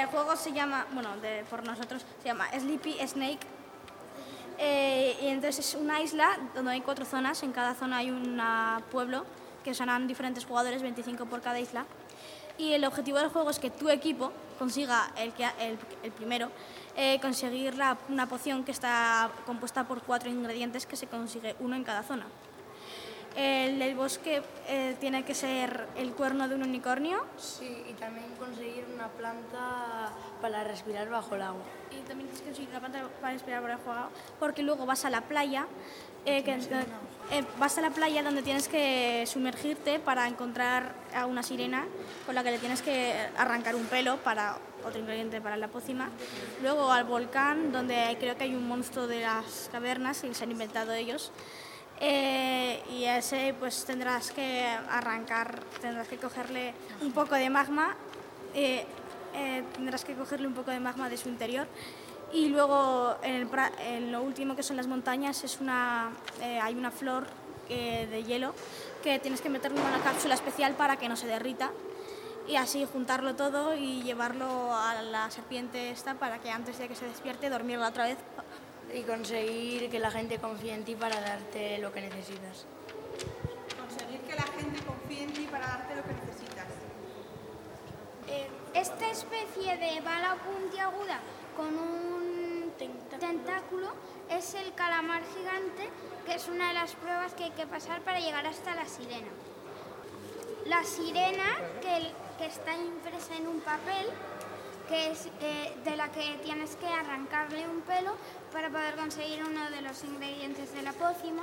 el 0.00 0.06
juego 0.06 0.36
se 0.36 0.52
llama, 0.52 0.86
bueno, 0.92 1.10
por 1.50 1.64
nosotros 1.64 2.04
se 2.22 2.28
llama 2.28 2.48
Sleepy 2.58 2.96
Snake. 3.06 3.40
Eh, 4.58 5.16
y 5.20 5.26
entonces 5.26 5.58
es 5.58 5.74
una 5.74 6.00
isla 6.00 6.38
donde 6.54 6.72
hay 6.72 6.80
cuatro 6.80 7.04
zonas. 7.04 7.42
En 7.42 7.52
cada 7.52 7.74
zona 7.74 7.98
hay 7.98 8.10
un 8.10 8.40
pueblo 8.90 9.24
que 9.64 9.74
serán 9.74 10.06
diferentes 10.06 10.44
jugadores, 10.44 10.82
25 10.82 11.26
por 11.26 11.40
cada 11.40 11.60
isla. 11.60 11.84
Y 12.58 12.72
el 12.72 12.84
objetivo 12.84 13.18
del 13.18 13.28
juego 13.28 13.50
es 13.50 13.58
que 13.58 13.70
tu 13.70 13.90
equipo 13.90 14.32
consiga, 14.58 15.10
el, 15.18 15.32
el 16.02 16.12
primero, 16.12 16.50
eh, 16.98 17.20
conseguir 17.20 17.76
la, 17.76 17.98
una 18.08 18.26
poción 18.26 18.64
que 18.64 18.72
está 18.72 19.30
compuesta 19.44 19.86
por 19.86 20.00
cuatro 20.02 20.30
ingredientes 20.30 20.86
que 20.86 20.96
se 20.96 21.06
consigue 21.06 21.54
uno 21.60 21.76
en 21.76 21.84
cada 21.84 22.02
zona. 22.02 22.24
El 23.36 23.78
del 23.78 23.94
bosque 23.94 24.42
eh, 24.66 24.96
tiene 24.98 25.22
que 25.22 25.34
ser 25.34 25.86
el 25.96 26.12
cuerno 26.12 26.48
de 26.48 26.54
un 26.54 26.62
unicornio. 26.62 27.22
Sí, 27.36 27.84
y 27.86 27.92
también 27.92 28.24
conseguir 28.38 28.86
una 28.94 29.08
planta 29.08 30.10
para 30.40 30.64
respirar 30.64 31.10
bajo 31.10 31.34
el 31.34 31.42
agua. 31.42 31.60
Y 31.90 31.96
también 32.08 32.30
tienes 32.30 32.40
que 32.40 32.46
conseguir 32.46 32.70
una 32.70 32.80
planta 32.80 33.02
para 33.20 33.34
respirar 33.34 33.62
bajo 33.62 33.74
el 33.74 33.98
agua, 33.98 34.10
porque 34.40 34.62
luego 34.62 34.86
vas 34.86 35.04
a 35.04 35.10
la 35.10 35.20
playa, 35.20 35.66
eh, 36.24 36.42
que, 36.44 36.52
eh, 36.54 37.44
vas 37.58 37.76
a 37.76 37.82
la 37.82 37.90
playa 37.90 38.22
donde 38.22 38.40
tienes 38.40 38.68
que 38.68 39.24
sumergirte 39.26 39.98
para 39.98 40.26
encontrar 40.28 40.94
a 41.14 41.26
una 41.26 41.42
sirena 41.42 41.84
con 42.24 42.34
la 42.34 42.42
que 42.42 42.52
le 42.52 42.58
tienes 42.58 42.80
que 42.80 43.14
arrancar 43.36 43.74
un 43.74 43.84
pelo 43.84 44.16
para 44.16 44.56
otro 44.82 44.98
ingrediente 44.98 45.42
para 45.42 45.58
la 45.58 45.68
pócima. 45.68 46.08
Luego 46.62 46.90
al 46.90 47.04
volcán, 47.04 47.70
donde 47.70 48.16
creo 48.18 48.34
que 48.38 48.44
hay 48.44 48.54
un 48.54 48.66
monstruo 48.66 49.06
de 49.06 49.20
las 49.20 49.68
cavernas 49.70 50.22
que 50.22 50.32
se 50.32 50.44
han 50.44 50.52
inventado 50.52 50.94
ellos. 50.94 51.32
Eh, 52.00 52.82
y 52.90 53.04
ese 53.04 53.54
pues 53.58 53.84
tendrás 53.84 54.30
que 54.30 54.66
arrancar, 54.90 55.60
tendrás 55.80 56.08
que 56.08 56.18
cogerle 56.18 56.74
un 57.00 57.12
poco 57.12 57.34
de 57.34 57.48
magma, 57.48 57.96
eh, 58.54 58.84
eh, 59.34 59.64
tendrás 59.74 60.04
que 60.04 60.14
cogerle 60.14 60.46
un 60.46 60.54
poco 60.54 60.70
de 60.70 60.80
magma 60.80 61.08
de 61.08 61.16
su 61.16 61.28
interior. 61.28 61.66
Y 62.32 62.48
luego 62.48 63.16
en, 63.22 63.48
en 63.80 64.12
lo 64.12 64.22
último 64.22 64.56
que 64.56 64.62
son 64.62 64.76
las 64.76 64.86
montañas 64.86 65.44
es 65.44 65.60
una, 65.60 66.10
hay 66.40 66.74
una 66.74 66.90
flor 66.90 67.26
de 67.68 68.24
hielo 68.24 68.52
que 69.02 69.18
tienes 69.18 69.40
que 69.40 69.48
meterlo 69.48 69.80
en 69.80 69.86
una 69.86 69.98
cápsula 69.98 70.34
especial 70.34 70.74
para 70.74 70.96
que 70.96 71.08
no 71.08 71.16
se 71.16 71.26
derrita. 71.26 71.70
Y 72.48 72.56
así 72.56 72.86
juntarlo 72.92 73.34
todo 73.34 73.74
y 73.74 74.02
llevarlo 74.02 74.74
a 74.74 75.02
la 75.02 75.30
serpiente 75.30 75.90
esta 75.90 76.14
para 76.14 76.38
que 76.38 76.50
antes 76.50 76.78
de 76.78 76.88
que 76.88 76.94
se 76.94 77.06
despierte 77.06 77.48
dormirla 77.48 77.88
otra 77.88 78.04
vez 78.04 78.18
y 78.94 79.02
conseguir 79.02 79.90
que 79.90 79.98
la 79.98 80.10
gente 80.10 80.38
confíe 80.38 80.74
en 80.74 80.84
ti 80.84 80.94
para 80.94 81.20
darte 81.20 81.78
lo 81.78 81.92
que 81.92 82.00
necesitas. 82.00 82.66
Conseguir 83.78 84.20
que 84.20 84.34
la 84.34 84.42
gente 84.42 84.82
confíe 84.82 85.22
en 85.22 85.32
ti 85.32 85.48
para 85.50 85.66
darte 85.66 85.96
lo 85.96 86.02
que 86.02 86.12
necesitas. 86.12 86.66
Eh, 88.28 88.48
esta 88.74 89.10
especie 89.10 89.76
de 89.76 90.00
bala 90.00 90.36
puntiaguda 90.36 91.20
con 91.56 91.78
un 91.78 92.72
tentáculo 93.18 93.92
es 94.30 94.54
el 94.54 94.74
calamar 94.74 95.22
gigante, 95.36 95.88
que 96.26 96.34
es 96.34 96.48
una 96.48 96.68
de 96.68 96.74
las 96.74 96.94
pruebas 96.94 97.32
que 97.34 97.44
hay 97.44 97.50
que 97.52 97.66
pasar 97.66 98.02
para 98.02 98.20
llegar 98.20 98.46
hasta 98.46 98.74
la 98.74 98.86
sirena. 98.86 99.28
La 100.66 100.82
sirena, 100.82 101.44
que, 101.80 102.12
que 102.38 102.46
está 102.46 102.76
impresa 102.76 103.36
en 103.36 103.46
un 103.46 103.60
papel, 103.60 104.06
que 104.88 105.10
es 105.10 105.26
eh, 105.40 105.76
de 105.84 105.96
la 105.96 106.10
que 106.10 106.38
tienes 106.42 106.76
que 106.76 106.86
arrancarle 106.86 107.68
un 107.68 107.80
pelo 107.82 108.16
para 108.52 108.70
poder 108.70 108.96
conseguir 108.96 109.44
uno 109.44 109.70
de 109.70 109.82
los 109.82 110.02
ingredientes 110.04 110.72
de 110.72 110.82
la 110.82 110.92
pócima. 110.92 111.42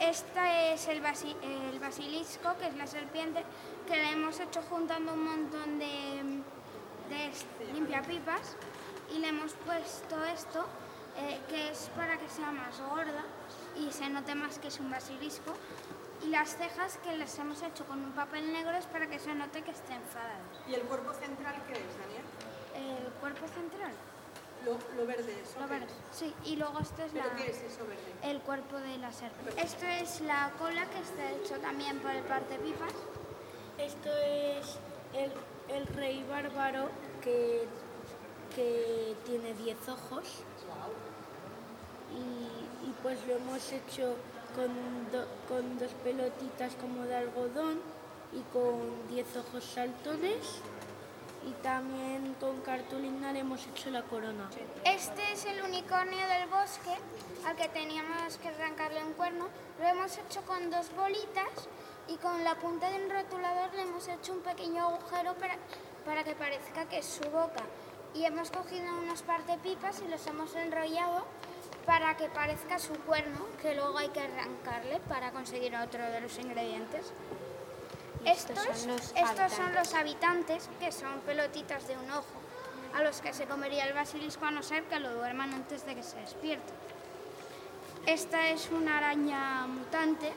Este 0.00 0.74
es 0.74 0.88
el, 0.88 0.98
el, 0.98 1.78
basilisco, 1.78 2.56
que 2.58 2.66
es 2.66 2.76
la 2.76 2.86
serpiente, 2.86 3.44
que 3.86 3.96
le 3.96 4.10
hemos 4.10 4.40
hecho 4.40 4.60
juntando 4.62 5.12
un 5.12 5.24
montón 5.24 5.78
de, 5.78 6.42
de 7.08 7.72
limpiapipas 7.72 8.56
y 9.14 9.18
le 9.18 9.28
hemos 9.28 9.52
puesto 9.52 10.22
esto, 10.24 10.66
eh, 11.16 11.38
que 11.48 11.70
es 11.70 11.90
para 11.96 12.18
que 12.18 12.28
sea 12.28 12.50
más 12.50 12.80
gorda 12.80 13.24
y 13.76 13.92
se 13.92 14.08
note 14.08 14.34
más 14.34 14.58
que 14.58 14.68
es 14.68 14.80
un 14.80 14.90
basilisco 14.90 15.52
y 16.24 16.28
las 16.28 16.56
cejas 16.56 16.98
que 16.98 17.16
las 17.16 17.38
hemos 17.38 17.62
hecho 17.62 17.84
con 17.84 18.02
un 18.02 18.12
papel 18.12 18.52
negro 18.52 18.72
es 18.72 18.86
para 18.86 19.06
que 19.06 19.18
se 19.18 19.34
note 19.34 19.62
que 19.62 19.70
esté 19.70 19.94
enfadado. 19.94 20.42
¿Y 20.68 20.74
el 20.74 20.82
cuerpo 20.82 21.12
central 21.12 21.54
qué 21.66 21.74
es, 21.74 21.98
Daniel? 21.98 22.23
El 23.24 23.32
cuerpo 23.32 23.54
central. 23.54 23.92
Lo, 24.66 25.06
verde, 25.06 25.34
¿eso 25.42 25.58
Lo 25.58 25.66
verde, 25.66 25.86
sí. 26.12 26.34
Y 26.44 26.56
luego 26.56 26.78
esto 26.80 27.02
es 27.02 27.12
¿Pero 27.12 27.24
qué 27.36 27.50
es 27.50 27.62
eso 27.62 27.86
verde? 27.86 28.02
El 28.22 28.40
cuerpo 28.40 28.76
de 28.76 28.98
la 28.98 29.12
serpiente. 29.12 29.62
Esto 29.62 29.86
es 29.86 30.20
la 30.20 30.52
cola 30.58 30.84
que 30.90 30.98
está 30.98 31.32
hecho 31.32 31.58
también 31.58 32.00
por 32.00 32.10
el 32.10 32.22
parte 32.24 32.58
pipas. 32.58 32.92
Esto 33.78 34.10
es 34.14 34.78
el, 35.14 35.32
el 35.74 35.86
rey 35.86 36.22
bárbaro 36.28 36.90
que, 37.22 37.66
que 38.54 39.16
tiene 39.24 39.54
10 39.54 39.88
ojos. 39.88 40.42
Y, 42.12 42.86
y 42.86 42.94
pues 43.02 43.18
lo 43.26 43.36
hemos 43.36 43.72
hecho 43.72 44.16
con, 44.54 44.68
con 45.48 45.78
dos 45.78 45.92
pelotitas 46.04 46.74
como 46.74 47.04
de 47.04 47.16
algodón 47.16 47.80
y 48.34 48.42
con 48.52 49.08
10 49.08 49.36
ojos 49.38 49.64
saltones 49.64 50.60
y 51.46 51.52
también 51.62 52.34
con 52.40 52.60
cartulina 52.60 53.32
le 53.32 53.40
hemos 53.40 53.66
hecho 53.66 53.90
la 53.90 54.02
corona. 54.02 54.48
Este 54.84 55.32
es 55.32 55.44
el 55.44 55.62
unicornio 55.62 56.26
del 56.26 56.48
bosque 56.48 56.94
al 57.46 57.56
que 57.56 57.68
teníamos 57.68 58.38
que 58.38 58.48
arrancarle 58.48 59.04
un 59.04 59.12
cuerno. 59.12 59.48
Lo 59.78 59.86
hemos 59.86 60.16
hecho 60.18 60.42
con 60.42 60.70
dos 60.70 60.94
bolitas 60.96 61.68
y 62.08 62.16
con 62.16 62.44
la 62.44 62.54
punta 62.56 62.90
de 62.90 63.04
un 63.04 63.10
rotulador 63.10 63.74
le 63.74 63.82
hemos 63.82 64.08
hecho 64.08 64.32
un 64.32 64.40
pequeño 64.40 64.84
agujero 64.84 65.34
para, 65.34 65.56
para 66.04 66.24
que 66.24 66.34
parezca 66.34 66.86
que 66.86 66.98
es 66.98 67.06
su 67.06 67.28
boca. 67.30 67.62
Y 68.14 68.24
hemos 68.24 68.50
cogido 68.50 68.86
unos 69.02 69.22
par 69.22 69.44
de 69.44 69.58
pipas 69.58 70.00
y 70.00 70.08
los 70.08 70.24
hemos 70.26 70.54
enrollado 70.54 71.26
para 71.84 72.16
que 72.16 72.28
parezca 72.28 72.78
su 72.78 72.94
cuerno, 73.00 73.46
que 73.60 73.74
luego 73.74 73.98
hay 73.98 74.08
que 74.08 74.20
arrancarle 74.20 75.00
para 75.08 75.32
conseguir 75.32 75.74
otro 75.76 76.02
de 76.02 76.20
los 76.20 76.38
ingredientes. 76.38 77.12
Estos, 78.26 78.58
son 78.58 78.88
los, 78.88 79.12
estos 79.14 79.52
son 79.52 79.74
los 79.74 79.94
habitantes, 79.94 80.68
que 80.80 80.92
son 80.92 81.20
pelotitas 81.20 81.86
de 81.86 81.96
un 81.96 82.10
ojo, 82.10 82.40
a 82.94 83.02
los 83.02 83.20
que 83.20 83.32
se 83.32 83.46
comería 83.46 83.86
el 83.86 83.92
basilisco 83.92 84.46
a 84.46 84.50
no 84.50 84.62
ser 84.62 84.84
que 84.84 84.98
lo 84.98 85.12
duerman 85.14 85.52
antes 85.52 85.84
de 85.84 85.94
que 85.94 86.02
se 86.02 86.16
despierte. 86.16 86.72
Esta 88.06 88.48
es 88.48 88.70
una 88.70 88.98
araña 88.98 89.66
mutante 89.66 90.32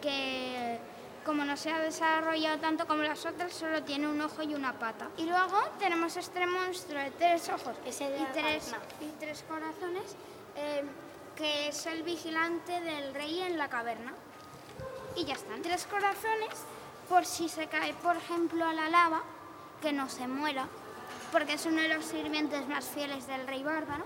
que, 0.00 0.78
como 1.24 1.44
no 1.44 1.56
se 1.56 1.70
ha 1.70 1.78
desarrollado 1.80 2.58
tanto 2.58 2.86
como 2.86 3.02
las 3.02 3.24
otras, 3.26 3.52
solo 3.52 3.82
tiene 3.82 4.08
un 4.08 4.20
ojo 4.20 4.42
y 4.42 4.54
una 4.54 4.72
pata. 4.78 5.08
Y 5.16 5.24
luego 5.24 5.58
tenemos 5.78 6.16
este 6.16 6.46
monstruo 6.46 7.00
de 7.00 7.10
tres 7.12 7.48
ojos 7.50 7.76
y 7.84 8.24
tres, 8.32 8.74
y 9.00 9.08
tres 9.18 9.44
corazones 9.46 10.16
Em, 10.56 10.86
que 11.36 11.68
es 11.68 11.86
el 11.86 12.02
vigilante 12.02 12.80
del 12.80 13.14
rey 13.14 13.40
en 13.40 13.56
la 13.56 13.68
caverna. 13.68 14.12
Y 15.16 15.24
ya 15.24 15.34
están. 15.34 15.62
Tres 15.62 15.86
corazones 15.86 16.50
por 17.12 17.26
si 17.26 17.46
se 17.50 17.66
cae, 17.66 17.92
por 18.02 18.16
ejemplo, 18.16 18.64
a 18.64 18.72
la 18.72 18.88
lava, 18.88 19.20
que 19.82 19.92
no 19.92 20.08
se 20.08 20.26
muera, 20.26 20.66
porque 21.30 21.52
es 21.52 21.66
uno 21.66 21.82
de 21.82 21.88
los 21.88 22.06
sirvientes 22.06 22.66
más 22.68 22.86
fieles 22.86 23.26
del 23.26 23.46
rey 23.46 23.62
bárbaro. 23.62 24.04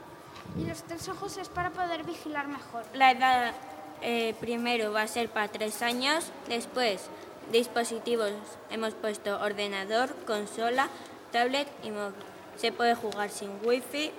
Y 0.58 0.64
los 0.64 0.82
tres 0.82 1.08
ojos 1.08 1.36
es 1.36 1.48
para 1.48 1.70
poder 1.70 2.02
vigilar 2.02 2.48
mejor. 2.48 2.82
La 2.94 3.12
edad 3.12 3.54
eh, 4.02 4.34
primero 4.40 4.90
va 4.90 5.02
a 5.02 5.06
ser 5.06 5.28
para 5.28 5.46
tres 5.46 5.82
años, 5.82 6.32
después 6.48 7.08
dispositivos 7.52 8.32
hemos 8.70 8.94
puesto 8.94 9.40
ordenador, 9.40 10.12
consola, 10.26 10.88
tablet 11.30 11.68
y 11.84 11.92
móvil. 11.92 12.16
Se 12.56 12.72
puede 12.72 12.96
jugar 12.96 13.30
sin 13.30 13.52
wifi 13.62 14.10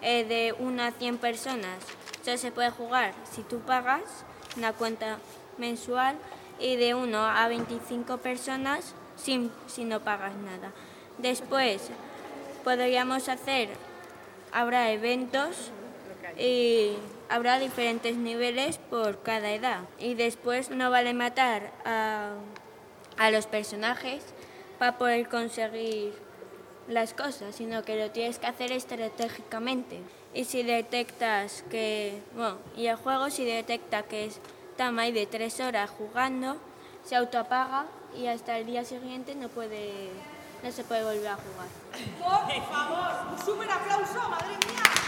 eh, 0.00 0.24
de 0.24 0.54
una 0.58 0.86
a 0.86 0.92
100 0.92 1.18
personas. 1.18 1.84
Solo 2.24 2.38
se 2.38 2.50
puede 2.50 2.70
jugar 2.70 3.12
si 3.30 3.42
tú 3.42 3.60
pagas 3.60 4.24
una 4.56 4.72
cuenta 4.72 5.18
mensual 5.58 6.16
y 6.58 6.76
de 6.76 6.94
1 6.94 7.18
a 7.18 7.48
25 7.48 8.18
personas 8.18 8.94
sin, 9.16 9.50
si 9.66 9.84
no 9.84 10.00
pagas 10.00 10.34
nada. 10.36 10.72
Después 11.18 11.90
podríamos 12.64 13.28
hacer, 13.28 13.68
habrá 14.52 14.90
eventos 14.90 15.70
y 16.38 16.92
habrá 17.28 17.58
diferentes 17.58 18.16
niveles 18.16 18.78
por 18.78 19.22
cada 19.22 19.52
edad. 19.52 19.80
Y 19.98 20.14
después 20.14 20.70
no 20.70 20.90
vale 20.90 21.14
matar 21.14 21.72
a, 21.84 22.32
a 23.18 23.30
los 23.30 23.46
personajes 23.46 24.22
para 24.78 24.98
poder 24.98 25.28
conseguir 25.28 26.14
las 26.88 27.14
cosas, 27.14 27.54
sino 27.54 27.84
que 27.84 27.96
lo 27.96 28.10
tienes 28.10 28.38
que 28.38 28.46
hacer 28.46 28.72
estratégicamente. 28.72 30.00
Y 30.34 30.44
si 30.44 30.62
detectas 30.62 31.64
que, 31.70 32.20
bueno, 32.34 32.58
y 32.76 32.86
el 32.86 32.96
juego 32.96 33.30
si 33.30 33.44
detecta 33.44 34.02
que 34.02 34.26
está 34.26 34.40
más 34.90 35.12
de 35.12 35.26
tres 35.26 35.60
horas 35.60 35.90
jugando, 35.90 36.56
se 37.04 37.14
autoapaga 37.14 37.86
y 38.16 38.26
hasta 38.26 38.58
el 38.58 38.66
día 38.66 38.84
siguiente 38.84 39.34
no 39.34 39.48
puede, 39.48 40.10
no 40.62 40.72
se 40.72 40.82
puede 40.82 41.04
volver 41.04 41.28
a 41.28 41.36
jugar. 41.36 41.68
Por 42.18 42.66
favor, 42.72 43.32
un 43.32 43.44
súper 43.44 43.70
aplauso, 43.70 44.28
madre 44.28 44.56
mía. 44.66 45.01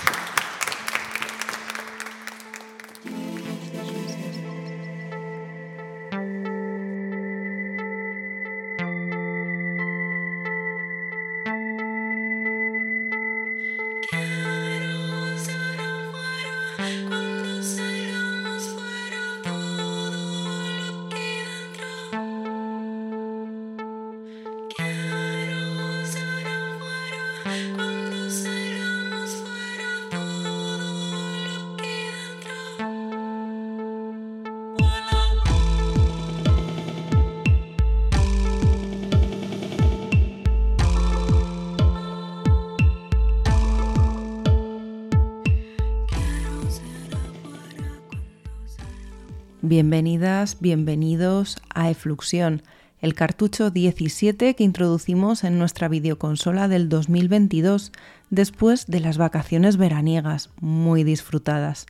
Bienvenidas, 49.76 50.58
bienvenidos 50.60 51.58
a 51.74 51.90
Efluxión, 51.90 52.62
el 53.00 53.14
cartucho 53.14 53.70
17 53.70 54.54
que 54.54 54.62
introducimos 54.62 55.42
en 55.42 55.58
nuestra 55.58 55.88
videoconsola 55.88 56.68
del 56.68 56.88
2022 56.88 57.90
después 58.30 58.86
de 58.86 59.00
las 59.00 59.18
vacaciones 59.18 59.76
veraniegas, 59.76 60.50
muy 60.60 61.02
disfrutadas. 61.02 61.86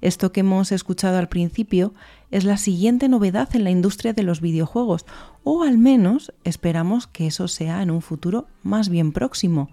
Esto 0.00 0.32
que 0.32 0.40
hemos 0.40 0.72
escuchado 0.72 1.18
al 1.18 1.28
principio 1.28 1.94
es 2.32 2.42
la 2.42 2.56
siguiente 2.56 3.08
novedad 3.08 3.48
en 3.54 3.62
la 3.62 3.70
industria 3.70 4.12
de 4.12 4.24
los 4.24 4.40
videojuegos, 4.40 5.06
o 5.44 5.62
al 5.62 5.78
menos 5.78 6.32
esperamos 6.42 7.06
que 7.06 7.28
eso 7.28 7.46
sea 7.46 7.80
en 7.80 7.92
un 7.92 8.02
futuro 8.02 8.48
más 8.64 8.88
bien 8.88 9.12
próximo. 9.12 9.70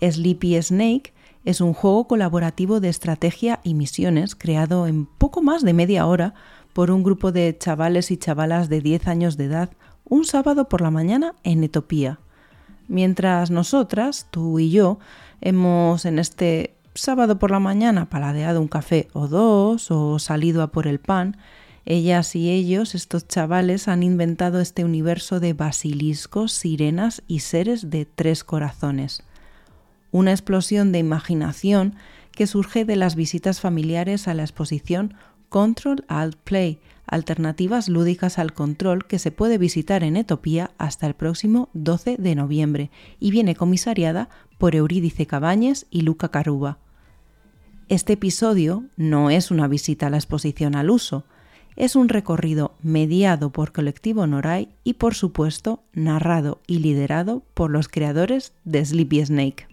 Sleepy 0.00 0.62
Snake 0.62 1.12
es 1.44 1.60
un 1.60 1.74
juego 1.74 2.06
colaborativo 2.06 2.80
de 2.80 2.88
estrategia 2.88 3.60
y 3.64 3.74
misiones 3.74 4.34
creado 4.34 4.86
en 4.86 5.04
poco 5.06 5.42
más 5.42 5.62
de 5.62 5.74
media 5.74 6.06
hora 6.06 6.34
por 6.72 6.90
un 6.90 7.02
grupo 7.02 7.32
de 7.32 7.56
chavales 7.58 8.10
y 8.10 8.16
chavalas 8.16 8.68
de 8.68 8.80
10 8.80 9.08
años 9.08 9.36
de 9.36 9.46
edad 9.46 9.70
un 10.04 10.24
sábado 10.24 10.68
por 10.68 10.80
la 10.80 10.90
mañana 10.90 11.34
en 11.44 11.62
Etopía. 11.64 12.18
Mientras 12.88 13.50
nosotras, 13.50 14.26
tú 14.30 14.58
y 14.58 14.70
yo, 14.70 14.98
hemos 15.40 16.04
en 16.04 16.18
este 16.18 16.74
sábado 16.94 17.38
por 17.38 17.50
la 17.50 17.60
mañana 17.60 18.10
paladeado 18.10 18.60
un 18.60 18.68
café 18.68 19.08
o 19.12 19.28
dos 19.28 19.90
o 19.90 20.18
salido 20.18 20.62
a 20.62 20.72
por 20.72 20.86
el 20.86 20.98
pan, 20.98 21.36
ellas 21.86 22.34
y 22.36 22.50
ellos, 22.50 22.94
estos 22.94 23.26
chavales, 23.26 23.88
han 23.88 24.02
inventado 24.02 24.60
este 24.60 24.84
universo 24.84 25.40
de 25.40 25.54
basiliscos, 25.54 26.52
sirenas 26.52 27.22
y 27.26 27.40
seres 27.40 27.90
de 27.90 28.04
tres 28.04 28.44
corazones 28.44 29.22
una 30.12 30.32
explosión 30.32 30.92
de 30.92 30.98
imaginación 30.98 31.94
que 32.32 32.46
surge 32.46 32.84
de 32.84 32.96
las 32.96 33.16
visitas 33.16 33.60
familiares 33.60 34.28
a 34.28 34.34
la 34.34 34.42
exposición 34.42 35.14
Control 35.50 36.04
Alt 36.06 36.36
Play, 36.36 36.78
alternativas 37.06 37.88
lúdicas 37.88 38.38
al 38.38 38.52
control 38.54 39.04
que 39.06 39.18
se 39.18 39.32
puede 39.32 39.58
visitar 39.58 40.04
en 40.04 40.16
Etopía 40.16 40.70
hasta 40.78 41.08
el 41.08 41.14
próximo 41.14 41.68
12 41.72 42.18
de 42.18 42.36
noviembre 42.36 42.90
y 43.18 43.32
viene 43.32 43.56
comisariada 43.56 44.28
por 44.58 44.76
Eurídice 44.76 45.26
Cabañes 45.26 45.86
y 45.90 46.02
Luca 46.02 46.28
Caruba. 46.28 46.78
Este 47.88 48.12
episodio 48.12 48.84
no 48.96 49.30
es 49.30 49.50
una 49.50 49.66
visita 49.66 50.06
a 50.06 50.10
la 50.10 50.18
exposición 50.18 50.76
al 50.76 50.88
uso, 50.88 51.24
es 51.74 51.96
un 51.96 52.08
recorrido 52.08 52.76
mediado 52.80 53.50
por 53.50 53.72
Colectivo 53.72 54.28
Noray 54.28 54.68
y 54.84 54.94
por 54.94 55.14
supuesto 55.14 55.82
narrado 55.92 56.60
y 56.68 56.78
liderado 56.78 57.42
por 57.54 57.72
los 57.72 57.88
creadores 57.88 58.52
de 58.64 58.84
Sleepy 58.84 59.26
Snake. 59.26 59.69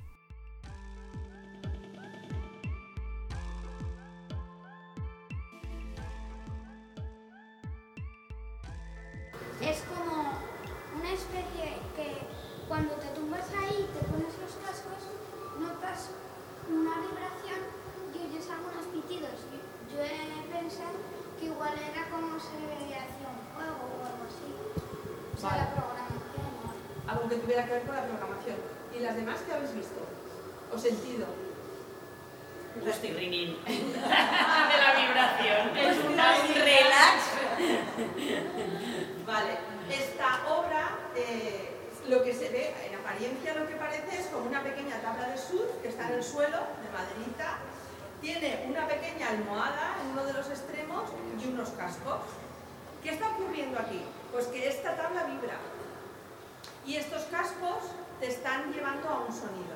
Y 56.87 56.95
estos 56.95 57.23
cascos 57.23 57.83
te 58.19 58.27
están 58.27 58.71
llevando 58.71 59.09
a 59.09 59.19
un 59.19 59.33
sonido. 59.33 59.75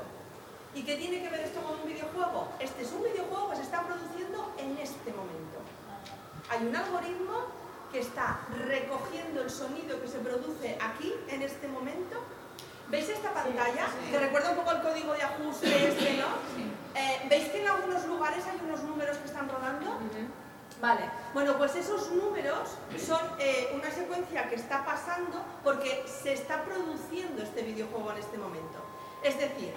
¿Y 0.74 0.84
qué 0.84 0.96
tiene 0.96 1.22
que 1.22 1.30
ver 1.30 1.42
esto 1.42 1.62
con 1.62 1.78
un 1.82 1.86
videojuego? 1.86 2.48
Este 2.60 2.84
es 2.84 2.92
un 2.94 3.04
videojuego 3.04 3.50
que 3.50 3.58
se 3.58 3.64
está 3.64 3.84
produciendo 3.84 4.54
en 4.58 4.78
este 4.78 5.12
momento. 5.12 5.60
Hay 6.50 6.66
un 6.66 6.74
algoritmo 6.74 7.52
que 7.92 8.00
está 8.00 8.40
recogiendo 8.66 9.42
el 9.42 9.50
sonido 9.50 10.02
que 10.02 10.08
se 10.08 10.20
produce 10.20 10.78
aquí, 10.82 11.14
en 11.28 11.42
este 11.42 11.68
momento. 11.68 12.24
¿Veis 12.88 13.10
esta 13.10 13.34
pantalla? 13.34 13.88
Que 14.10 14.18
recuerda 14.18 14.52
un 14.52 14.56
poco 14.58 14.72
el 14.72 14.82
código 14.82 15.14
de 15.14 15.24
ajuste 15.24 15.90
este, 15.90 16.18
¿no? 16.18 16.28
Eh, 16.96 17.26
¿Veis 17.30 17.50
que 17.50 17.62
en 17.62 17.68
algunos 17.68 18.06
lugares 18.06 18.46
hay 18.46 18.60
unos 18.66 18.84
números 18.84 19.18
que 19.18 19.28
están 19.28 19.50
rodando? 19.50 19.98
Vale, 20.82 21.12
bueno, 21.36 21.58
pues 21.60 21.76
esos 21.76 22.10
números 22.10 22.70
son 22.98 23.20
eh, 23.38 23.72
una 23.76 23.92
secuencia 23.92 24.50
que 24.50 24.56
está 24.56 24.84
pasando 24.84 25.38
porque 25.64 26.04
se 26.08 26.34
está 26.34 26.64
produciendo 26.64 27.44
este 27.44 27.62
videojuego 27.62 28.12
en 28.12 28.18
este 28.18 28.40
momento. 28.40 28.80
Es 29.24 29.38
decir, 29.38 29.72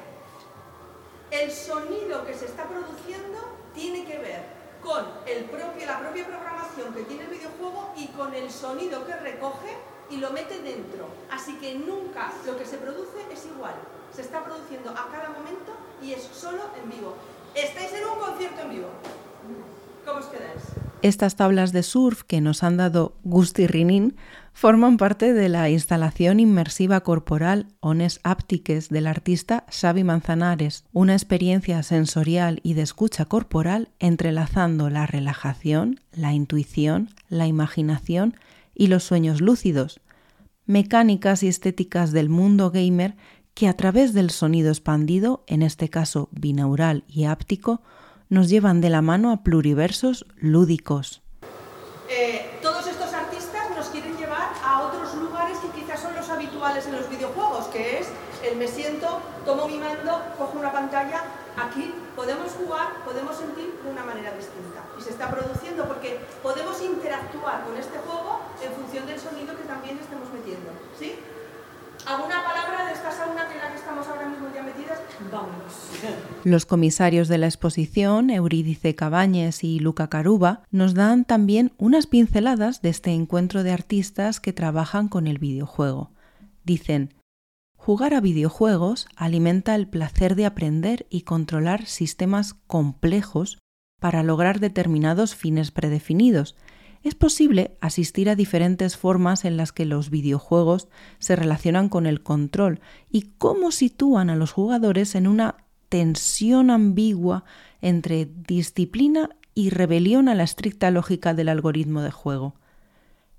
el 1.31 1.53
sonido 1.53 2.25
que 2.25 2.33
se 2.33 2.47
está 2.47 2.65
produciendo 2.65 3.39
tiene 3.75 4.07
que 4.07 4.19
ver 4.19 4.43
con 4.83 5.05
el 5.27 5.45
propio, 5.45 5.87
la 5.87 5.99
propia 6.01 6.27
programación 6.27 6.95
que 6.95 7.03
tiene 7.03 7.25
el 7.25 7.31
videojuego 7.31 7.93
y 7.97 8.09
con 8.09 8.33
el 8.33 8.51
sonido 8.51 9.07
que 9.07 9.15
recoge 9.17 9.77
y 10.09 10.17
lo 10.17 10.31
mete 10.31 10.63
dentro. 10.63 11.09
Así 11.31 11.59
que 11.59 11.75
nunca 11.75 12.33
lo 12.47 12.57
que 12.57 12.65
se 12.65 12.79
produce 12.79 13.31
es 13.31 13.45
igual. 13.45 13.75
Se 14.15 14.23
está 14.23 14.43
produciendo 14.43 14.91
a 14.91 15.09
cada 15.13 15.29
momento 15.29 15.73
y 16.01 16.15
es 16.15 16.23
solo 16.23 16.63
en 16.83 16.89
vivo. 16.89 17.15
Estáis 17.55 17.93
en 17.93 18.07
un 18.07 18.19
concierto 18.19 18.63
en 18.63 18.71
vivo. 18.71 18.89
¿Cómo 20.07 20.21
os 20.21 20.27
quedáis? 20.27 20.84
Estas 21.05 21.37
tablas 21.37 21.73
de 21.73 21.83
surf 21.83 22.23
que 22.23 22.41
nos 22.41 22.63
han 22.63 22.79
dado 22.79 23.19
Gusti 23.25 23.67
Rinin 23.67 24.17
forman 24.55 24.97
parte 24.97 25.35
de 25.35 25.51
la 25.51 25.69
instalación 25.69 26.41
inmersiva 26.41 27.03
corporal 27.03 27.67
Ones 27.81 28.21
Aptiques 28.23 28.89
del 28.89 29.07
artista 29.07 29.67
Xavi 29.71 30.03
Manzanares, 30.03 30.87
una 30.95 31.13
experiencia 31.13 31.83
sensorial 31.83 32.61
y 32.63 32.73
de 32.73 32.81
escucha 32.81 33.27
corporal 33.27 33.91
entrelazando 33.99 34.89
la 34.89 35.05
relajación, 35.05 36.01
la 36.11 36.33
intuición, 36.33 37.11
la 37.29 37.47
imaginación 37.47 38.35
y 38.75 38.87
los 38.87 39.05
sueños 39.05 39.43
lúcidos, 39.43 40.01
mecánicas 40.65 41.43
y 41.43 41.49
estéticas 41.49 42.13
del 42.13 42.31
mundo 42.31 42.71
gamer 42.71 43.15
que 43.53 43.69
a 43.69 43.75
través 43.75 44.15
del 44.15 44.31
sonido 44.31 44.71
expandido, 44.71 45.45
en 45.49 45.61
este 45.61 45.91
caso 45.91 46.31
binaural 46.33 47.05
y 47.07 47.25
áptico, 47.25 47.83
nos 48.29 48.49
llevan 48.49 48.81
de 48.81 48.91
la 48.91 49.03
mano 49.03 49.33
a 49.33 49.43
pluriversos 49.43 50.27
lúdicos. 50.37 51.23
Eh, 52.09 52.59
todos 52.63 52.87
estos 52.87 53.13
artistas 53.13 53.71
nos 53.77 53.87
quieren 53.89 54.17
llevar 54.17 54.53
a 54.63 54.83
otros 54.83 55.15
lugares 55.15 55.59
que 55.59 55.81
quizás 55.81 56.01
son 56.01 56.15
los 56.15 56.29
habituales 56.29 56.87
en 56.87 56.97
los 56.97 57.09
videojuegos, 57.09 57.67
que 57.67 57.99
es 58.01 58.09
el 58.49 58.57
me 58.57 58.69
siento, 58.69 59.21
tomo 59.45 59.67
mi 59.67 59.79
mando, 59.79 60.23
cojo 60.37 60.59
una 60.59 60.73
pantalla. 60.73 61.23
Aquí 61.57 61.95
podemos 62.15 62.53
jugar, 62.53 63.05
podemos 63.05 63.37
sentir 63.37 63.73
de 63.83 63.91
una 63.91 64.05
manera 64.05 64.33
distinta. 64.33 64.83
Y 64.99 65.03
se 65.03 65.11
está 65.11 65.31
produciendo 65.31 65.87
porque 65.87 66.19
podemos 66.43 66.81
interactuar 66.83 67.65
con 67.65 67.77
este 67.77 67.99
juego 67.99 68.41
en 68.63 68.73
función 68.73 69.07
del 69.07 69.19
sonido 69.19 69.57
que 69.57 69.65
también 69.65 69.99
estemos 69.99 70.29
metiendo. 70.33 70.71
¿Sí? 70.99 71.17
¿Alguna 72.07 72.45
palabra 72.45 72.87
de 72.87 72.93
esta 72.93 73.11
sauna 73.11 73.51
en 73.51 73.59
la 73.59 73.71
que 73.71 73.77
estamos 73.77 74.07
ahora 74.07 74.29
mismo 74.29 74.49
ya 74.55 74.63
metidas? 74.63 74.99
Vámonos. 75.33 75.91
Los 76.45 76.67
comisarios 76.67 77.29
de 77.29 77.39
la 77.39 77.47
exposición, 77.47 78.29
Eurídice 78.29 78.95
Cabañes 78.95 79.65
y 79.65 79.79
Luca 79.79 80.09
Caruba, 80.09 80.63
nos 80.71 80.93
dan 80.93 81.25
también 81.25 81.73
unas 81.79 82.07
pinceladas 82.07 82.83
de 82.83 82.91
este 82.91 83.13
encuentro 83.13 83.63
de 83.63 83.73
artistas 83.73 84.41
que 84.41 84.53
trabajan 84.53 85.09
con 85.09 85.27
el 85.27 85.39
videojuego. 85.39 86.11
Dicen, 86.65 87.15
jugar 87.77 88.13
a 88.13 88.21
videojuegos 88.21 89.09
alimenta 89.17 89.75
el 89.75 89.89
placer 89.89 90.35
de 90.35 90.45
aprender 90.45 91.07
y 91.09 91.23
controlar 91.23 91.87
sistemas 91.87 92.55
complejos 92.67 93.59
para 93.99 94.23
lograr 94.23 94.61
determinados 94.61 95.35
fines 95.35 95.71
predefinidos, 95.71 96.57
es 97.05 97.15
posible 97.15 97.77
asistir 97.83 98.31
a 98.31 98.35
diferentes 98.35 98.97
formas 98.97 99.45
en 99.45 99.59
las 99.59 99.73
que 99.73 99.85
los 99.85 100.09
videojuegos 100.09 100.89
se 101.19 101.37
relacionan 101.37 101.91
con 101.91 102.07
el 102.07 102.23
control 102.23 102.81
y 103.11 103.29
cómo 103.37 103.71
sitúan 103.73 104.31
a 104.31 104.37
los 104.37 104.53
jugadores 104.53 105.15
en 105.15 105.29
una 105.29 105.57
tensión 105.91 106.71
ambigua 106.71 107.45
entre 107.83 108.27
disciplina 108.49 109.29
y 109.55 109.69
rebelión 109.69 110.31
a 110.31 110.35
la 110.35 110.45
estricta 110.45 110.91
lógica 110.91 111.35
del 111.35 111.51
algoritmo 111.51 112.01
de 112.01 112.11
juego. 112.11 112.55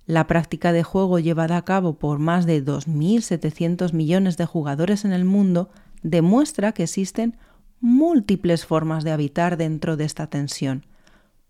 La 0.05 0.27
práctica 0.27 0.71
de 0.71 0.83
juego 0.83 1.17
llevada 1.17 1.57
a 1.57 1.65
cabo 1.65 1.97
por 1.97 2.19
más 2.19 2.45
de 2.45 2.63
2.700 2.63 3.93
millones 3.93 4.37
de 4.37 4.45
jugadores 4.45 5.05
en 5.05 5.11
el 5.11 5.25
mundo 5.25 5.71
demuestra 6.03 6.71
que 6.71 6.83
existen 6.83 7.35
múltiples 7.81 8.63
formas 8.63 9.03
de 9.03 9.11
habitar 9.11 9.57
dentro 9.57 9.97
de 9.97 10.05
esta 10.05 10.27
tensión. 10.27 10.85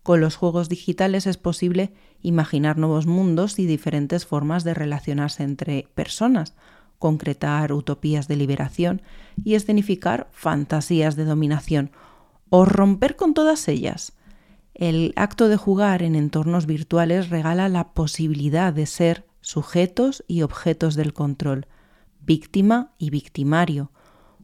Con 0.06 0.20
los 0.20 0.36
juegos 0.36 0.68
digitales 0.68 1.26
es 1.26 1.36
posible 1.36 1.92
imaginar 2.22 2.78
nuevos 2.78 3.06
mundos 3.06 3.58
y 3.58 3.66
diferentes 3.66 4.24
formas 4.24 4.62
de 4.62 4.72
relacionarse 4.72 5.42
entre 5.42 5.88
personas, 5.96 6.54
concretar 7.00 7.72
utopías 7.72 8.28
de 8.28 8.36
liberación 8.36 9.02
y 9.42 9.56
escenificar 9.56 10.28
fantasías 10.30 11.16
de 11.16 11.24
dominación, 11.24 11.90
o 12.50 12.64
romper 12.64 13.16
con 13.16 13.34
todas 13.34 13.66
ellas. 13.66 14.12
El 14.74 15.12
acto 15.16 15.48
de 15.48 15.56
jugar 15.56 16.04
en 16.04 16.14
entornos 16.14 16.66
virtuales 16.66 17.28
regala 17.28 17.68
la 17.68 17.92
posibilidad 17.92 18.72
de 18.72 18.86
ser 18.86 19.26
sujetos 19.40 20.22
y 20.28 20.42
objetos 20.42 20.94
del 20.94 21.14
control, 21.14 21.66
víctima 22.20 22.92
y 22.96 23.10
victimario, 23.10 23.90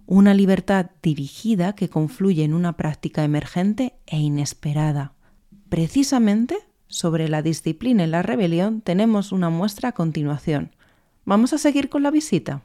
una 0.06 0.34
libertad 0.34 0.90
dirigida 1.04 1.76
que 1.76 1.88
confluye 1.88 2.42
en 2.42 2.52
una 2.52 2.76
práctica 2.76 3.22
emergente 3.22 3.94
e 4.08 4.18
inesperada. 4.18 5.14
Precisamente 5.72 6.58
sobre 6.86 7.30
la 7.30 7.40
disciplina 7.40 8.04
y 8.04 8.06
la 8.06 8.20
rebelión 8.20 8.82
tenemos 8.82 9.32
una 9.32 9.48
muestra 9.48 9.88
a 9.88 9.92
continuación. 9.92 10.70
¿Vamos 11.24 11.54
a 11.54 11.56
seguir 11.56 11.88
con 11.88 12.02
la 12.02 12.10
visita? 12.10 12.60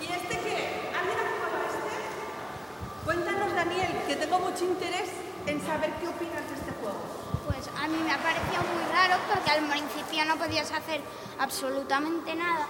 ¿Y 0.00 0.06
este 0.10 0.34
qué? 0.42 0.90
¿Alguien 0.90 1.18
ha 1.22 1.30
jugado 1.38 1.54
a 1.54 1.70
este? 1.70 1.94
Cuéntanos, 3.04 3.54
Daniel, 3.54 3.92
que 4.08 4.16
tengo 4.16 4.40
mucho 4.40 4.64
interés 4.64 5.08
en 5.46 5.60
saber 5.60 5.92
qué 6.00 6.08
opinas 6.08 6.48
de 6.50 6.54
este 6.58 6.72
juego. 6.82 6.98
Pues 7.46 7.62
a 7.68 7.86
mí 7.86 7.98
me 8.04 8.10
ha 8.10 8.18
parecido 8.18 8.62
muy 8.74 8.82
raro 8.90 9.14
porque 9.32 9.50
al 9.52 9.62
principio 9.70 10.24
no 10.24 10.34
podías 10.36 10.72
hacer 10.72 11.00
absolutamente 11.38 12.34
nada. 12.34 12.66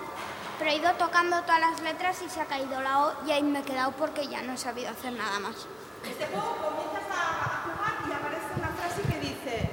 Pero 0.58 0.70
he 0.70 0.76
ido 0.76 0.92
tocando 0.98 1.40
todas 1.44 1.60
las 1.60 1.80
letras 1.80 2.20
y 2.20 2.28
se 2.28 2.42
ha 2.42 2.44
caído 2.44 2.78
la 2.82 3.06
O 3.06 3.12
y 3.26 3.30
ahí 3.30 3.42
me 3.42 3.60
he 3.60 3.62
quedado 3.62 3.92
porque 3.92 4.28
ya 4.28 4.42
no 4.42 4.52
he 4.52 4.58
sabido 4.58 4.90
hacer 4.90 5.14
nada 5.14 5.40
más. 5.40 5.66
Este 6.04 6.26
juego 6.26 6.54
comienzas 6.60 7.08
a, 7.10 7.22
a 7.44 7.64
jugar 7.64 7.94
y 8.06 8.12
aparece 8.12 8.52
una 8.58 8.68
frase 8.68 9.00
que 9.08 9.20
dice 9.20 9.70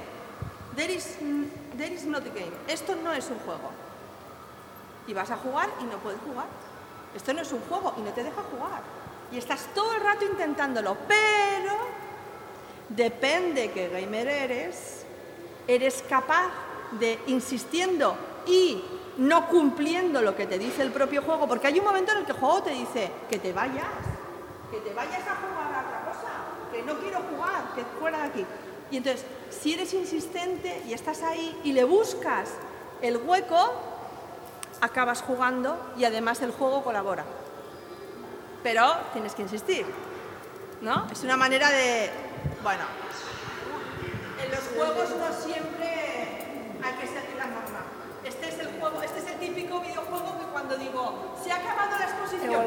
there 0.76 0.90
is, 0.90 1.16
there 1.76 1.92
is 1.92 2.04
not 2.04 2.26
a 2.26 2.30
game. 2.30 2.52
Esto 2.68 2.94
no 2.96 3.12
es 3.12 3.28
un 3.30 3.38
juego. 3.40 3.70
Y 5.06 5.14
vas 5.14 5.30
a 5.30 5.36
jugar 5.36 5.68
y 5.80 5.84
no 5.84 5.98
puedes 5.98 6.20
jugar. 6.20 6.46
Esto 7.14 7.32
no 7.34 7.42
es 7.42 7.52
un 7.52 7.60
juego 7.60 7.94
y 7.98 8.02
no 8.02 8.10
te 8.12 8.22
deja 8.22 8.42
jugar. 8.42 8.82
Y 9.32 9.38
estás 9.38 9.66
todo 9.74 9.94
el 9.94 10.02
rato 10.02 10.24
intentándolo, 10.24 10.96
pero 11.08 11.76
depende 12.88 13.70
qué 13.70 13.88
gamer 13.88 14.28
eres, 14.28 15.04
eres 15.66 16.04
capaz 16.08 16.50
de, 16.92 17.18
insistiendo 17.26 18.16
y 18.46 18.82
no 19.18 19.48
cumpliendo 19.48 20.22
lo 20.22 20.36
que 20.36 20.46
te 20.46 20.58
dice 20.58 20.82
el 20.82 20.92
propio 20.92 21.22
juego, 21.22 21.46
porque 21.48 21.68
hay 21.68 21.78
un 21.78 21.84
momento 21.84 22.12
en 22.12 22.18
el 22.18 22.24
que 22.24 22.32
el 22.32 22.38
juego 22.38 22.62
te 22.62 22.70
dice 22.70 23.10
que 23.28 23.38
te 23.38 23.52
vayas, 23.52 23.86
que 24.70 24.78
te 24.78 24.92
vayas 24.94 25.20
a 25.26 25.36
jugar 25.36 25.74
a 25.74 25.86
otra 25.86 26.12
cosa, 26.12 26.28
que 26.72 26.82
no 26.82 26.98
quiero 26.98 27.20
jugar, 27.30 27.74
que 27.74 27.84
fuera 27.98 28.18
de 28.18 28.24
aquí. 28.24 28.46
Y 28.92 28.98
entonces, 28.98 29.24
si 29.50 29.72
eres 29.72 29.94
insistente 29.94 30.82
y 30.86 30.92
estás 30.92 31.22
ahí 31.22 31.58
y 31.64 31.72
le 31.72 31.82
buscas 31.84 32.50
el 33.00 33.16
hueco, 33.16 33.72
acabas 34.82 35.22
jugando 35.22 35.94
y 35.96 36.04
además 36.04 36.42
el 36.42 36.52
juego 36.52 36.84
colabora. 36.84 37.24
Pero 38.62 38.86
tienes 39.14 39.34
que 39.34 39.42
insistir, 39.42 39.86
¿no? 40.82 41.08
Es 41.10 41.22
una 41.24 41.38
manera 41.38 41.70
de, 41.70 42.10
bueno, 42.62 42.84
en 44.44 44.50
los 44.50 44.60
juegos 44.76 45.08
no 45.16 45.42
siempre 45.42 45.88
hay 46.84 46.92
que 47.00 47.06
seguir 47.06 47.36
la 47.38 47.46
norma. 47.46 47.84
Este 48.24 48.48
es 48.50 48.58
el 48.58 48.78
juego, 48.78 49.02
este 49.02 49.20
es 49.20 49.26
el 49.26 49.38
típico 49.38 49.80
videojuego 49.80 50.38
que 50.38 50.44
cuando 50.52 50.76
digo, 50.76 51.34
se 51.42 51.50
ha 51.50 51.56
acabado 51.56 51.98
la 51.98 52.04
exposición. 52.04 52.66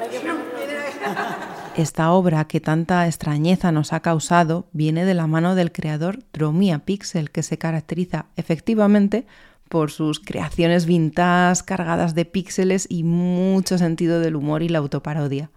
Esta 1.76 2.12
obra 2.12 2.46
que 2.46 2.62
tanta 2.62 3.06
extrañeza 3.06 3.72
nos 3.74 3.92
ha 3.92 4.00
causado 4.00 4.66
viene 4.72 5.04
de 5.04 5.14
la 5.14 5.28
mano 5.28 5.56
del 5.56 5.74
creador 5.74 6.20
Dromia 6.32 6.80
Pixel, 6.80 7.32
que 7.32 7.44
se 7.44 7.58
caracteriza 7.58 8.28
efectivamente 8.38 9.28
por 9.68 9.92
sus 9.92 10.22
creaciones 10.22 10.86
vintage 10.86 11.66
cargadas 11.66 12.16
de 12.16 12.24
píxeles 12.24 12.88
y 12.90 13.04
mucho 13.04 13.78
sentido 13.78 14.22
del 14.22 14.38
humor 14.38 14.64
y 14.64 14.70
la 14.70 14.80
autoparodia. 14.80 15.50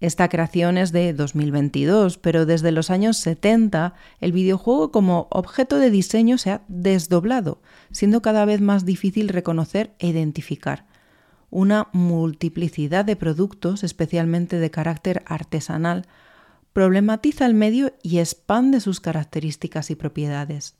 Esta 0.00 0.28
creación 0.28 0.76
es 0.76 0.92
de 0.92 1.12
2022, 1.14 2.18
pero 2.18 2.46
desde 2.46 2.72
los 2.72 2.90
años 2.90 3.16
70 3.16 3.94
el 4.20 4.32
videojuego 4.32 4.92
como 4.92 5.28
objeto 5.30 5.78
de 5.78 5.90
diseño 5.90 6.36
se 6.38 6.50
ha 6.50 6.62
desdoblado, 6.68 7.60
siendo 7.90 8.22
cada 8.22 8.44
vez 8.44 8.60
más 8.60 8.84
difícil 8.84 9.28
reconocer 9.28 9.94
e 9.98 10.08
identificar. 10.08 10.86
Una 11.54 11.86
multiplicidad 11.92 13.04
de 13.04 13.14
productos, 13.14 13.84
especialmente 13.84 14.58
de 14.58 14.72
carácter 14.72 15.22
artesanal, 15.24 16.04
problematiza 16.72 17.46
el 17.46 17.54
medio 17.54 17.92
y 18.02 18.18
expande 18.18 18.80
sus 18.80 18.98
características 18.98 19.88
y 19.92 19.94
propiedades. 19.94 20.74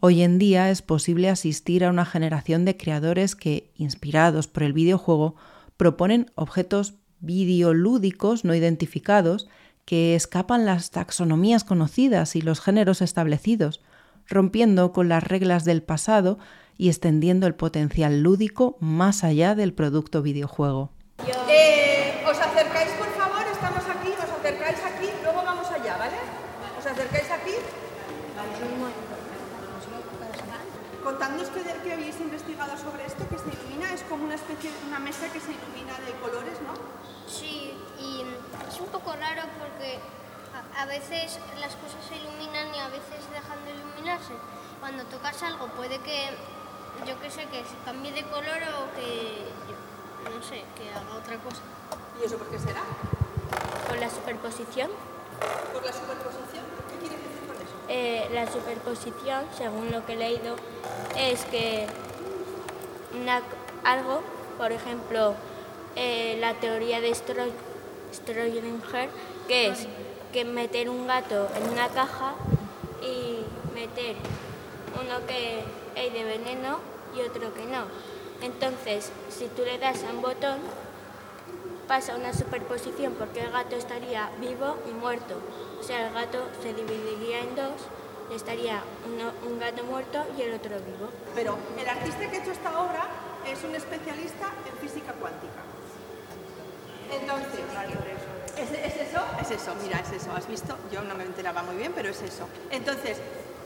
Hoy 0.00 0.22
en 0.22 0.40
día 0.40 0.68
es 0.70 0.82
posible 0.82 1.28
asistir 1.28 1.84
a 1.84 1.90
una 1.90 2.04
generación 2.04 2.64
de 2.64 2.76
creadores 2.76 3.36
que, 3.36 3.70
inspirados 3.76 4.48
por 4.48 4.64
el 4.64 4.72
videojuego, 4.72 5.36
proponen 5.76 6.32
objetos 6.34 6.94
videolúdicos 7.20 8.44
no 8.44 8.56
identificados 8.56 9.48
que 9.84 10.16
escapan 10.16 10.66
las 10.66 10.90
taxonomías 10.90 11.62
conocidas 11.62 12.34
y 12.34 12.40
los 12.40 12.60
géneros 12.60 13.00
establecidos, 13.00 13.80
rompiendo 14.26 14.92
con 14.92 15.08
las 15.08 15.22
reglas 15.22 15.64
del 15.64 15.84
pasado 15.84 16.40
y 16.78 16.88
extendiendo 16.88 17.46
el 17.46 17.56
potencial 17.56 18.22
lúdico 18.22 18.76
más 18.80 19.24
allá 19.24 19.54
del 19.54 19.74
producto 19.74 20.22
videojuego. 20.22 20.90
Eh, 21.50 22.24
os 22.24 22.38
acercáis, 22.38 22.90
por 22.92 23.10
favor, 23.18 23.42
estamos 23.52 23.82
aquí, 23.82 24.10
os 24.14 24.30
acercáis 24.30 24.78
aquí, 24.86 25.10
luego 25.22 25.42
vamos 25.44 25.66
allá, 25.70 25.96
¿vale? 25.98 26.16
Os 26.78 26.86
acercáis 26.86 27.30
aquí. 27.30 27.54
Contadnos 31.02 31.48
que, 31.48 31.62
que 31.62 31.92
habéis 31.92 32.20
investigado 32.20 32.76
sobre 32.76 33.06
esto, 33.06 33.26
que 33.28 33.38
se 33.38 33.48
ilumina, 33.48 33.92
es 33.94 34.02
como 34.02 34.24
una 34.24 34.34
especie 34.36 34.70
de 34.70 34.86
una 34.86 35.00
mesa 35.00 35.26
que 35.32 35.40
se 35.40 35.50
ilumina 35.50 35.98
de 36.06 36.12
colores, 36.22 36.60
¿no? 36.62 36.74
Sí, 37.26 37.72
y 37.98 38.22
es 38.68 38.78
un 38.78 38.86
poco 38.86 39.16
raro 39.16 39.42
porque 39.58 39.98
a, 40.54 40.82
a 40.82 40.86
veces 40.86 41.40
las 41.58 41.74
cosas 41.76 41.98
se 42.06 42.16
iluminan 42.16 42.68
y 42.74 42.78
a 42.78 42.88
veces 42.88 43.24
dejan 43.32 43.58
de 43.64 43.74
iluminarse. 43.74 44.34
Cuando 44.80 45.02
tocas 45.04 45.42
algo 45.42 45.66
puede 45.74 45.98
que, 45.98 46.28
yo 47.06 47.18
qué 47.20 47.30
sé, 47.30 47.44
que 47.46 47.58
se 47.58 47.76
cambie 47.84 48.12
de 48.12 48.22
color 48.24 48.58
o 48.78 48.94
que, 48.96 49.44
no 50.34 50.42
sé, 50.42 50.62
que 50.76 50.90
haga 50.90 51.16
otra 51.16 51.36
cosa. 51.38 51.62
¿Y 52.20 52.26
eso 52.26 52.36
por 52.38 52.48
qué 52.48 52.58
será? 52.58 52.82
Con 53.88 54.00
la 54.00 54.10
superposición. 54.10 54.90
¿Por 55.72 55.84
la 55.84 55.92
superposición? 55.92 56.64
¿Qué 56.90 56.96
quieres 56.98 57.18
decir 57.22 57.46
con 57.46 57.56
eso? 57.56 57.74
Eh, 57.88 58.28
la 58.32 58.50
superposición, 58.50 59.44
según 59.56 59.90
lo 59.92 60.04
que 60.04 60.14
he 60.14 60.16
leído, 60.16 60.56
es 61.16 61.44
que 61.46 61.86
una- 63.20 63.42
algo, 63.84 64.20
por 64.58 64.72
ejemplo, 64.72 65.34
eh, 65.96 66.36
la 66.40 66.54
teoría 66.54 67.00
de 67.00 67.10
Stro- 67.12 67.50
Schrödinger, 68.12 69.08
que 69.46 69.68
es 69.68 69.86
que 70.32 70.44
meter 70.44 70.90
un 70.90 71.06
gato 71.06 71.48
en 71.56 71.70
una 71.70 71.88
caja 71.88 72.34
y 73.02 73.40
meter 73.74 74.16
uno 75.00 75.26
que 75.26 75.62
hay 75.98 76.10
de 76.10 76.24
veneno 76.24 76.78
y 77.16 77.20
otro 77.22 77.52
que 77.54 77.64
no. 77.64 77.86
Entonces, 78.40 79.10
si 79.30 79.46
tú 79.48 79.62
le 79.64 79.78
das 79.78 80.04
a 80.04 80.10
un 80.10 80.22
botón, 80.22 80.58
pasa 81.88 82.14
una 82.16 82.32
superposición 82.32 83.14
porque 83.14 83.40
el 83.40 83.50
gato 83.50 83.76
estaría 83.76 84.30
vivo 84.40 84.76
y 84.88 84.92
muerto. 84.92 85.34
O 85.80 85.82
sea, 85.82 86.06
el 86.06 86.14
gato 86.14 86.48
se 86.62 86.72
dividiría 86.74 87.40
en 87.40 87.56
dos, 87.56 87.82
estaría 88.34 88.82
un 89.46 89.58
gato 89.58 89.84
muerto 89.84 90.24
y 90.36 90.42
el 90.42 90.54
otro 90.54 90.76
vivo. 90.76 91.10
Pero 91.34 91.58
el 91.78 91.88
artista 91.88 92.30
que 92.30 92.36
ha 92.36 92.40
hecho 92.40 92.52
esta 92.52 92.80
obra 92.80 93.06
es 93.46 93.64
un 93.64 93.74
especialista 93.74 94.52
en 94.70 94.78
física 94.78 95.12
cuántica. 95.14 95.62
Entonces, 97.10 97.60
¿es, 98.58 98.70
es 98.70 99.08
eso? 99.08 99.20
Es 99.40 99.50
eso, 99.50 99.74
mira, 99.82 99.98
es 100.00 100.12
eso. 100.12 100.30
¿Has 100.32 100.46
visto? 100.46 100.76
Yo 100.92 101.02
no 101.02 101.14
me 101.14 101.24
enteraba 101.24 101.62
muy 101.62 101.76
bien, 101.76 101.92
pero 101.94 102.10
es 102.10 102.20
eso. 102.20 102.46
Entonces, 102.70 103.16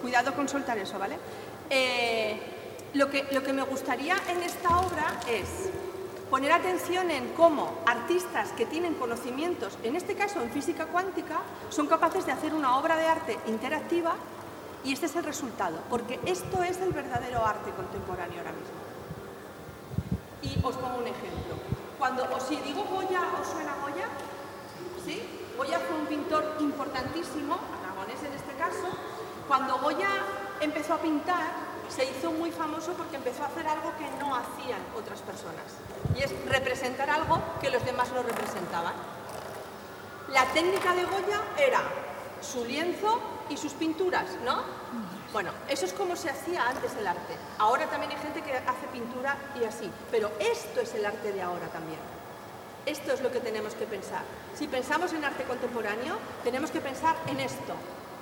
cuidado 0.00 0.34
con 0.34 0.48
soltar 0.48 0.78
eso, 0.78 0.98
¿vale? 0.98 1.16
Eh, 1.75 2.38
lo, 2.93 3.09
que, 3.09 3.26
lo 3.31 3.43
que 3.43 3.55
me 3.55 3.62
gustaría 3.62 4.14
en 4.29 4.43
esta 4.43 4.76
obra 4.76 5.19
es 5.26 5.49
poner 6.29 6.52
atención 6.52 7.11
en 7.11 7.33
cómo 7.33 7.79
artistas 7.87 8.52
que 8.52 8.67
tienen 8.67 8.93
conocimientos, 8.93 9.79
en 9.83 9.97
este 9.97 10.14
caso 10.14 10.43
en 10.43 10.50
física 10.50 10.85
cuántica, 10.85 11.41
son 11.71 11.87
capaces 11.87 12.26
de 12.26 12.33
hacer 12.33 12.52
una 12.52 12.76
obra 12.76 12.97
de 12.97 13.07
arte 13.07 13.38
interactiva 13.47 14.17
Y 14.85 14.93
este 14.93 15.07
es 15.07 15.17
el 15.17 15.25
resultado, 15.25 15.79
porque 15.88 16.21
esto 16.26 16.62
es 16.62 16.79
el 16.81 16.93
verdadero 16.93 17.47
arte 17.47 17.71
contemporáneo 17.71 18.38
ahora 18.41 18.52
mismo. 18.52 18.81
Y 20.43 20.59
os 20.67 20.76
pongo 20.76 20.99
un 20.99 21.07
ejemplo. 21.07 21.55
Cuando 21.99 22.25
os 22.35 22.43
si 22.43 22.57
digo 22.57 22.83
Goya, 22.85 23.23
¿os 23.41 23.47
suena 23.47 23.76
Goya? 23.81 24.09
¿Sí? 25.07 25.23
Goya 25.57 25.79
fue 25.79 25.97
un 25.97 26.07
pintor 26.07 26.57
importantísimo, 26.61 27.57
aragonés 27.81 28.21
en 28.25 28.33
este 28.35 28.52
caso. 28.59 28.91
Cuando 29.47 29.79
Goya 29.79 30.11
empezó 30.62 30.95
a 30.95 30.99
pintar, 30.99 31.50
se 31.88 32.04
hizo 32.04 32.31
muy 32.31 32.50
famoso 32.50 32.92
porque 32.92 33.16
empezó 33.16 33.42
a 33.42 33.47
hacer 33.47 33.66
algo 33.66 33.92
que 33.99 34.09
no 34.19 34.35
hacían 34.35 34.81
otras 34.97 35.21
personas. 35.21 35.64
Y 36.16 36.23
es 36.23 36.33
representar 36.47 37.11
algo 37.11 37.38
que 37.61 37.71
los 37.71 37.85
demás 37.85 38.11
no 38.12 38.23
representaban. 38.23 38.95
La 40.31 40.47
técnica 40.47 40.95
de 40.95 41.04
Goya 41.04 41.42
era 41.59 41.81
su 42.40 42.64
lienzo 42.64 43.21
y 43.50 43.57
sus 43.57 43.73
pinturas, 43.73 44.26
¿no? 44.45 44.62
Bueno, 45.33 45.50
eso 45.69 45.85
es 45.85 45.92
como 45.92 46.16
se 46.16 46.31
hacía 46.31 46.69
antes 46.69 46.95
el 46.97 47.07
arte. 47.07 47.37
Ahora 47.59 47.87
también 47.87 48.12
hay 48.12 48.19
gente 48.19 48.42
que 48.42 48.54
hace 48.54 48.87
pintura 48.92 49.37
y 49.61 49.64
así. 49.64 49.90
Pero 50.11 50.31
esto 50.38 50.81
es 50.81 50.95
el 50.95 51.04
arte 51.04 51.33
de 51.33 51.42
ahora 51.42 51.66
también. 51.69 52.00
Esto 52.85 53.12
es 53.12 53.21
lo 53.21 53.31
que 53.31 53.40
tenemos 53.40 53.75
que 53.75 53.87
pensar. 53.87 54.23
Si 54.54 54.66
pensamos 54.66 55.12
en 55.12 55.25
arte 55.25 55.45
contemporáneo, 55.45 56.19
tenemos 56.45 56.71
que 56.71 56.81
pensar 56.81 57.16
en 57.28 57.40
esto, 57.40 57.75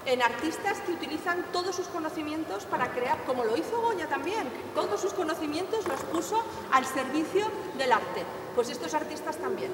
en 0.07 0.23
artistas 0.23 0.79
que 0.81 0.93
utilizan 0.93 1.45
todos 1.53 1.77
sus 1.77 1.87
conocimientos 1.89 2.65
para 2.65 2.93
crear, 2.93 3.23
como 3.25 3.45
lo 3.45 3.57
hizo 3.57 3.81
Goya 3.81 4.09
también, 4.09 4.49
todos 4.75 5.01
sus 5.01 5.13
conocimientos 5.13 5.87
los 5.87 6.01
puso 6.01 6.43
al 6.73 6.87
servicio 6.87 7.47
del 7.77 7.93
arte. 7.93 8.25
Pues 8.55 8.71
estos 8.71 8.95
artistas 8.95 9.37
también. 9.37 9.71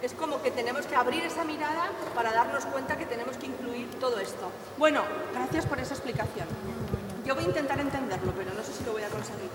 Es 0.00 0.12
como 0.12 0.40
que 0.42 0.52
tenemos 0.52 0.86
que 0.86 0.94
abrir 0.94 1.24
esa 1.24 1.44
mirada 1.44 1.90
para 2.14 2.32
darnos 2.32 2.64
cuenta 2.66 2.96
que 2.96 3.06
tenemos 3.06 3.36
que 3.36 3.46
incluir 3.46 3.88
todo 3.98 4.20
esto. 4.20 4.50
Bueno, 4.76 5.02
gracias 5.34 5.66
por 5.66 5.80
esa 5.80 5.94
explicación. 5.94 6.46
Yo 7.24 7.34
voy 7.34 7.44
a 7.44 7.48
intentar 7.48 7.80
entenderlo, 7.80 8.32
pero 8.36 8.54
no 8.54 8.62
sé 8.62 8.72
si 8.72 8.84
lo 8.84 8.92
voy 8.92 9.02
a 9.02 9.08
conseguir. 9.08 9.50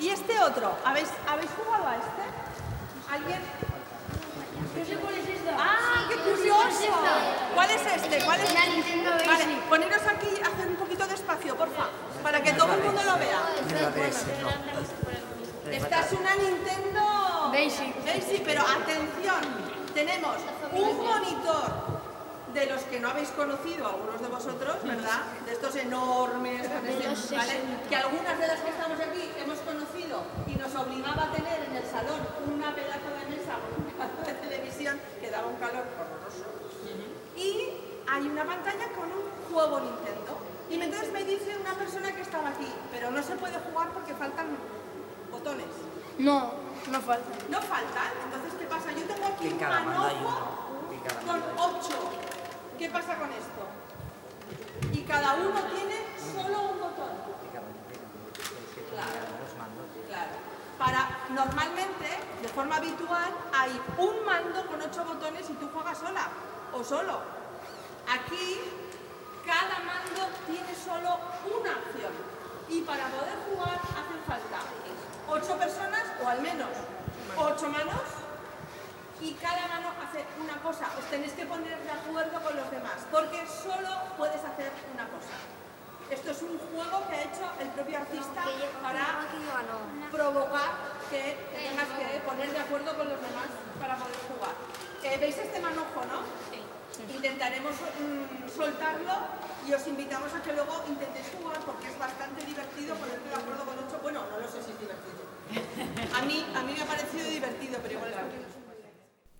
Y 0.00 0.08
este 0.08 0.38
otro, 0.40 0.72
¿habéis, 0.84 1.08
¿habéis 1.28 1.50
jugado 1.50 1.86
a 1.86 1.96
este? 1.96 2.22
¿Alguien? 3.12 3.40
¡Ah, 5.56 6.06
qué 6.08 6.16
curioso! 6.16 6.92
¿Cuál 7.54 7.70
es 7.70 7.82
este? 7.86 8.24
¿Cuál 8.24 8.40
es 8.40 8.54
Vale, 8.54 9.44
poneros 9.68 10.02
aquí, 10.06 10.28
haced 10.40 10.68
un 10.68 10.76
poquito 10.76 11.06
de 11.06 11.14
espacio, 11.14 11.56
porfa, 11.56 11.86
para 12.22 12.42
que 12.42 12.52
todo 12.52 12.72
el 12.74 12.82
mundo 12.82 13.02
lo 13.04 13.18
vea. 13.18 13.40
Esta 15.70 16.00
es 16.00 16.12
una 16.12 16.34
Nintendo 16.36 17.50
Basic. 17.52 18.04
Basic, 18.04 18.44
pero 18.44 18.62
atención, 18.62 19.40
tenemos 19.94 20.36
un 20.72 20.96
monitor 20.96 21.98
de 22.54 22.66
los 22.66 22.80
que 22.84 22.98
no 22.98 23.10
habéis 23.10 23.28
conocido, 23.30 23.86
algunos 23.86 24.20
de 24.22 24.28
vosotros, 24.28 24.76
¿verdad? 24.82 25.20
De 25.44 25.52
estos 25.52 25.76
enormes, 25.76 26.62
este- 26.64 27.36
¿vale? 27.36 27.60
que 27.88 27.96
algunas 27.96 28.38
de 28.38 28.46
las 28.46 28.60
que 28.60 28.70
estamos 28.70 28.98
aquí 28.98 29.30
hemos 29.38 29.58
conocido 29.58 30.22
y 30.46 30.54
nos 30.54 30.74
obligaba 30.74 31.24
a 31.24 31.32
tener 31.32 31.64
en 31.68 31.76
el 31.76 31.84
salón 31.84 32.20
una 32.50 32.74
pedazo 32.74 33.10
de 33.20 33.36
mesa 33.36 33.52
con 33.60 33.84
un 33.84 33.92
pedazo 33.92 34.22
de 34.26 34.48
televisión 34.48 34.98
calor 35.58 35.84
horroroso. 35.98 36.46
Y 37.36 37.70
hay 38.08 38.26
una 38.26 38.44
pantalla 38.44 38.88
con 38.94 39.06
un 39.10 39.52
juego 39.52 39.80
Nintendo. 39.80 40.38
Y 40.70 40.80
entonces 40.80 41.12
me 41.12 41.24
dice 41.24 41.56
una 41.60 41.74
persona 41.74 42.14
que 42.14 42.22
estaba 42.22 42.50
aquí, 42.50 42.68
pero 42.92 43.10
no 43.10 43.22
se 43.22 43.36
puede 43.36 43.58
jugar 43.58 43.88
porque 43.90 44.14
faltan 44.14 44.46
botones. 45.30 45.66
No, 46.18 46.52
no 46.90 47.00
falta. 47.00 47.30
No 47.48 47.60
faltan, 47.62 48.12
entonces 48.24 48.52
¿qué 48.58 48.66
pasa? 48.66 48.92
Yo 48.92 49.04
tengo 49.04 49.26
aquí 49.26 49.48
un 49.48 49.60
manojo 49.60 50.68
con 51.26 51.42
ocho. 51.58 52.10
¿Qué 52.78 52.88
pasa 52.90 53.16
con 53.16 53.30
esto? 53.32 53.62
Y 54.92 55.02
cada 55.02 55.34
uno 55.34 55.60
tiene 55.74 55.96
solo 56.18 56.72
un 56.72 56.78
botón. 56.80 57.28
Claro. 58.90 59.20
Claro. 60.08 60.57
Para, 60.78 61.08
normalmente, 61.30 62.06
de 62.40 62.48
forma 62.48 62.76
habitual, 62.76 63.34
hay 63.52 63.80
un 63.98 64.24
mando 64.24 64.64
con 64.66 64.80
ocho 64.80 65.04
botones 65.04 65.50
y 65.50 65.54
tú 65.54 65.68
juegas 65.72 65.98
sola 65.98 66.28
o 66.72 66.84
solo. 66.84 67.20
Aquí, 68.08 68.60
cada 69.44 69.80
mando 69.80 70.28
tiene 70.46 70.74
solo 70.74 71.18
una 71.58 71.72
acción. 71.72 72.12
Y 72.68 72.82
para 72.82 73.06
poder 73.08 73.34
jugar 73.48 73.80
hacen 73.80 74.22
falta 74.26 74.60
ocho 75.28 75.58
personas 75.58 76.04
o 76.22 76.28
al 76.28 76.42
menos 76.42 76.68
ocho 77.36 77.68
manos 77.68 78.02
y 79.20 79.32
cada 79.34 79.66
mano 79.68 79.88
hace 80.02 80.24
una 80.40 80.60
cosa. 80.62 80.86
Os 80.98 81.04
tenéis 81.10 81.32
que 81.32 81.44
poner 81.46 81.78
de 81.82 81.90
acuerdo 81.90 82.40
con 82.40 82.56
los 82.56 82.70
demás, 82.70 83.06
porque 83.10 83.44
solo 83.46 83.88
puedes 84.16 84.42
hacer 84.44 84.72
una 84.94 85.04
cosa. 85.08 85.57
Esto 86.10 86.30
es 86.30 86.40
un 86.40 86.56
juego 86.56 87.06
que 87.08 87.14
ha 87.16 87.22
hecho 87.22 87.44
el 87.60 87.68
propio 87.68 87.98
artista 87.98 88.44
para 88.82 89.28
provocar 90.10 90.70
que 91.10 91.36
te 91.52 91.68
tengas 91.68 91.88
que 91.88 92.20
poner 92.24 92.50
de 92.50 92.58
acuerdo 92.58 92.96
con 92.96 93.08
los 93.08 93.20
demás 93.20 93.52
para 93.78 93.96
poder 93.96 94.16
jugar. 94.24 94.54
Eh, 95.04 95.18
¿Veis 95.20 95.36
este 95.36 95.60
manojo, 95.60 96.00
no? 96.08 96.24
Intentaremos 97.14 97.72
mm, 97.76 98.48
soltarlo 98.48 99.12
y 99.68 99.72
os 99.72 99.86
invitamos 99.86 100.32
a 100.32 100.42
que 100.42 100.52
luego 100.54 100.82
intentéis 100.88 101.28
jugar 101.36 101.60
porque 101.60 101.88
es 101.88 101.98
bastante 101.98 102.44
divertido 102.44 102.96
ponerte 102.96 103.28
de 103.28 103.34
acuerdo 103.34 103.64
con 103.64 103.78
ocho. 103.78 104.00
Bueno, 104.02 104.24
no 104.30 104.40
lo 104.40 104.48
sé 104.48 104.62
si 104.64 104.72
es 104.72 104.80
divertido. 104.80 105.28
A 106.16 106.22
mí, 106.24 106.46
a 106.56 106.62
mí 106.62 106.72
me 106.72 106.82
ha 106.82 106.86
parecido 106.86 107.28
divertido, 107.28 107.78
pero 107.82 107.94
igual 107.94 108.10
es 108.10 108.16
porque 108.16 108.36
no 108.40 108.48
soy 108.48 108.62
muy 108.64 108.76
buena. 108.80 108.96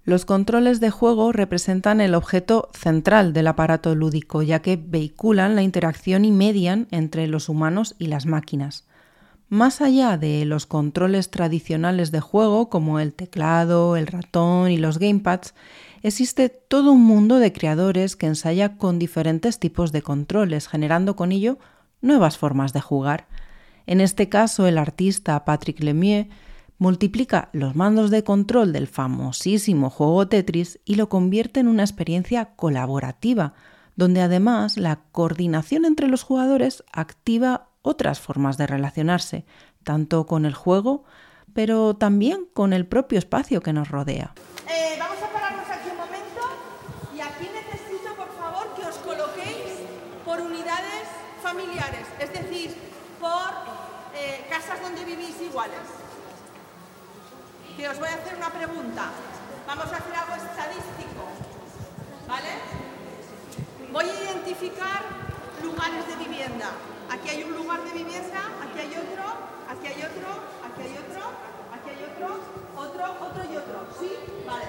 Los 0.08 0.24
controles 0.24 0.80
de 0.80 0.88
juego 0.88 1.32
representan 1.32 2.00
el 2.00 2.14
objeto 2.14 2.70
central 2.72 3.34
del 3.34 3.46
aparato 3.46 3.94
lúdico, 3.94 4.40
ya 4.40 4.62
que 4.62 4.80
vehiculan 4.82 5.54
la 5.54 5.60
interacción 5.60 6.24
y 6.24 6.32
median 6.32 6.88
entre 6.90 7.26
los 7.26 7.50
humanos 7.50 7.94
y 7.98 8.06
las 8.06 8.24
máquinas. 8.24 8.86
Más 9.50 9.82
allá 9.82 10.16
de 10.16 10.46
los 10.46 10.64
controles 10.64 11.30
tradicionales 11.30 12.10
de 12.10 12.20
juego, 12.20 12.70
como 12.70 13.00
el 13.00 13.12
teclado, 13.12 13.96
el 13.96 14.06
ratón 14.06 14.70
y 14.70 14.78
los 14.78 14.98
gamepads, 14.98 15.52
existe 16.02 16.48
todo 16.48 16.92
un 16.92 17.04
mundo 17.04 17.38
de 17.38 17.52
creadores 17.52 18.16
que 18.16 18.28
ensaya 18.28 18.78
con 18.78 18.98
diferentes 18.98 19.58
tipos 19.58 19.92
de 19.92 20.00
controles, 20.00 20.68
generando 20.68 21.16
con 21.16 21.32
ello 21.32 21.58
nuevas 22.00 22.38
formas 22.38 22.72
de 22.72 22.80
jugar. 22.80 23.26
En 23.86 24.00
este 24.00 24.30
caso, 24.30 24.66
el 24.66 24.78
artista 24.78 25.44
Patrick 25.44 25.80
Lemieux 25.80 26.28
multiplica 26.78 27.48
los 27.52 27.74
mandos 27.74 28.10
de 28.10 28.24
control 28.24 28.72
del 28.72 28.86
famosísimo 28.86 29.90
juego 29.90 30.28
Tetris 30.28 30.80
y 30.84 30.94
lo 30.94 31.08
convierte 31.08 31.60
en 31.60 31.68
una 31.68 31.82
experiencia 31.82 32.54
colaborativa, 32.54 33.54
donde 33.96 34.22
además 34.22 34.76
la 34.76 35.00
coordinación 35.10 35.84
entre 35.84 36.06
los 36.06 36.22
jugadores 36.22 36.84
activa 36.92 37.68
otras 37.82 38.20
formas 38.20 38.56
de 38.56 38.66
relacionarse, 38.66 39.44
tanto 39.82 40.26
con 40.26 40.46
el 40.46 40.54
juego, 40.54 41.04
pero 41.52 41.96
también 41.96 42.46
con 42.54 42.72
el 42.72 42.86
propio 42.86 43.18
espacio 43.18 43.60
que 43.60 43.72
nos 43.72 43.88
rodea. 43.88 44.34
Eh, 44.68 44.96
vamos 44.98 45.18
a 45.22 45.32
pararnos 45.32 45.68
aquí 45.68 45.90
un 45.90 45.96
momento 45.96 46.42
y 47.16 47.20
aquí 47.20 47.48
necesito, 47.52 48.14
por 48.14 48.30
favor, 48.38 48.72
que 48.76 48.86
os 48.86 48.96
coloquéis 48.98 49.82
por 50.24 50.40
unidades 50.40 51.08
familiares, 51.42 52.06
es 52.20 52.32
decir, 52.32 52.74
por 53.18 53.50
eh, 54.14 54.46
casas 54.48 54.80
donde 54.80 55.04
vivís 55.04 55.34
iguales. 55.42 55.97
Que 57.78 57.88
os 57.88 57.96
voy 58.00 58.08
a 58.08 58.14
hacer 58.14 58.34
una 58.34 58.50
pregunta. 58.50 59.04
Vamos 59.68 59.86
a 59.86 59.96
hacer 59.98 60.12
algo 60.12 60.34
estadístico, 60.34 61.22
¿vale? 62.26 62.58
Voy 63.92 64.04
a 64.04 64.14
identificar 64.20 65.02
lugares 65.62 66.04
de 66.08 66.16
vivienda. 66.16 66.72
Aquí 67.08 67.28
hay 67.28 67.44
un 67.44 67.54
lugar 67.54 67.80
de 67.84 67.92
vivienda, 67.92 68.50
aquí 68.66 68.80
hay 68.80 68.98
otro, 68.98 69.22
aquí 69.70 69.86
hay 69.86 70.02
otro, 70.02 70.28
aquí 70.66 70.82
hay 70.82 70.94
otro, 70.98 71.22
aquí 71.70 71.90
hay 71.94 72.02
otro, 72.02 72.28
otro, 72.74 73.04
otro 73.24 73.42
y 73.46 73.56
otro. 73.56 73.86
¿Sí? 74.00 74.10
Vale. 74.44 74.66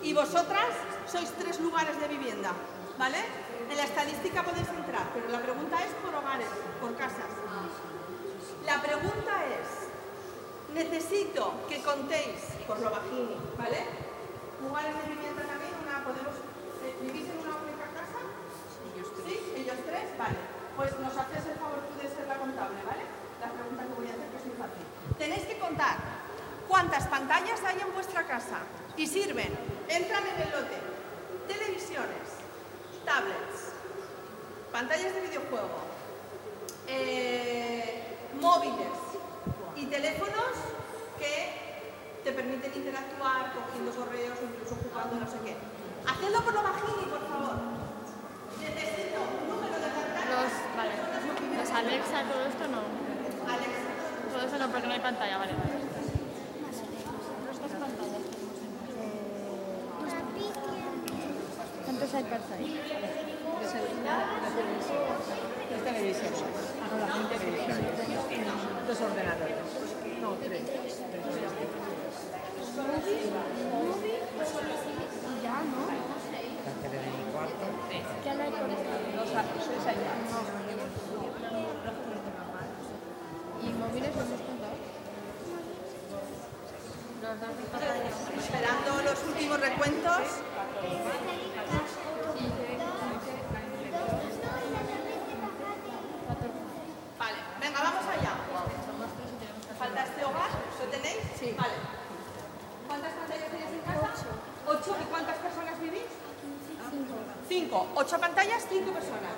Y 0.00 0.14
vosotras 0.14 0.72
sois 1.12 1.30
tres 1.36 1.60
lugares 1.60 2.00
de 2.00 2.08
vivienda, 2.08 2.52
¿vale? 2.96 3.20
En 3.68 3.76
la 3.76 3.84
estadística 3.84 4.42
podéis 4.42 4.68
entrar, 4.68 5.12
pero 5.12 5.28
la 5.28 5.42
pregunta 5.42 5.76
es 5.84 5.92
por 6.00 6.14
hogares, 6.14 6.48
por 6.80 6.96
casas. 6.96 7.28
La 8.64 8.80
pregunta 8.80 9.44
es, 9.44 9.90
necesito 10.74 11.54
que 11.68 11.82
contéis, 11.82 12.54
por 12.66 12.78
lo 12.80 12.90
bajini, 12.90 13.36
¿vale? 13.58 13.84
Lugares 14.62 14.94
de 14.94 15.14
vivienda 15.14 15.42
también, 15.42 15.72
una, 15.82 16.04
podemos, 16.04 16.34
eh, 16.84 16.94
¿vivís 17.02 17.26
en 17.28 17.38
una 17.42 17.56
única 17.58 17.86
casa? 17.90 18.20
¿Sí? 19.26 19.34
¿Ellos 19.56 19.78
tres? 19.86 20.06
Vale. 20.18 20.36
Pues 20.76 20.98
nos 20.98 21.16
haces 21.16 21.44
el 21.46 21.58
favor 21.58 21.80
tú 21.90 22.00
de 22.00 22.14
ser 22.14 22.26
la 22.28 22.36
contable, 22.36 22.78
¿vale? 22.86 23.04
La 23.40 23.50
pregunta 23.50 23.82
que 23.82 23.94
voy 23.94 24.06
a 24.06 24.14
hacer 24.14 24.28
que 24.30 24.36
es 24.36 24.46
muy 24.46 24.56
fácil. 24.56 24.84
Tenéis 25.18 25.44
que 25.44 25.58
contar 25.58 25.96
cuántas 26.68 27.06
pantallas 27.08 27.60
hay 27.64 27.80
en 27.80 27.92
vuestra 27.92 28.26
casa 28.26 28.58
y 28.96 29.06
sirven, 29.06 29.50
entran 29.88 30.22
en 30.26 30.42
el 30.42 30.50
lote, 30.50 30.78
televisiones, 31.48 32.38
tablets, 33.04 33.74
pantallas 34.72 35.14
de 35.14 35.20
videojuego, 35.20 35.90
eh, 36.86 38.16
móviles 38.40 39.09
y 39.80 39.86
teléfonos 39.86 40.52
que 41.18 42.20
te 42.22 42.32
permiten 42.32 42.70
interactuar 42.74 43.52
cogiendo 43.54 43.90
correos 43.92 44.36
o 44.40 44.44
incluso 44.44 44.76
jugando 44.76 45.16
no 45.16 45.26
sé 45.26 45.38
qué. 45.44 45.56
Hacedlo 46.04 46.42
por 46.44 46.52
lo 46.52 46.62
bajini, 46.62 47.04
por 47.08 47.24
favor. 47.28 47.56
Necesito 48.60 49.20
un 49.24 49.48
número 49.48 49.76
de 49.80 49.88
Alexa, 51.80 52.24
todo 52.24 52.44
esto 52.44 52.68
no. 52.68 52.82
Todo 54.32 54.46
eso 54.46 54.58
no, 54.58 54.68
porque 54.70 54.86
no 54.86 54.92
hay 54.92 55.00
pantalla, 55.00 55.38
vale, 55.38 55.52
vale. 55.52 55.80
¿Cuántos 61.84 62.08
iPads 62.08 62.50
hay? 62.52 62.80
Es 63.62 63.72
televisión. 65.82 66.32
Ah, 66.80 66.96
no, 67.00 67.20
la 67.20 67.28
televisión. 67.28 68.69
Esperando 88.38 89.02
los 89.02 89.24
últimos 89.24 89.60
recuentos. 89.60 90.22
Vale, 97.18 97.36
venga, 97.60 97.80
vamos 97.82 98.04
allá. 98.08 98.32
¿Falta 99.78 100.04
este 100.04 100.24
hogar? 100.24 100.50
¿Lo 100.78 100.84
tenéis? 100.90 101.20
Sí. 101.38 101.54
Vale. 101.56 101.74
¿Cuántas 102.88 103.12
pantallas 103.12 103.48
tenéis 103.50 103.70
en 103.72 103.80
casa? 103.80 104.26
Ocho. 104.66 104.96
¿Y 105.00 105.04
cuántas 105.04 105.36
personas 105.38 105.80
vivís? 105.80 106.08
Cinco. 107.48 107.86
Ocho 107.94 108.18
pantallas, 108.18 108.66
cinco 108.68 108.92
personas. 108.92 109.34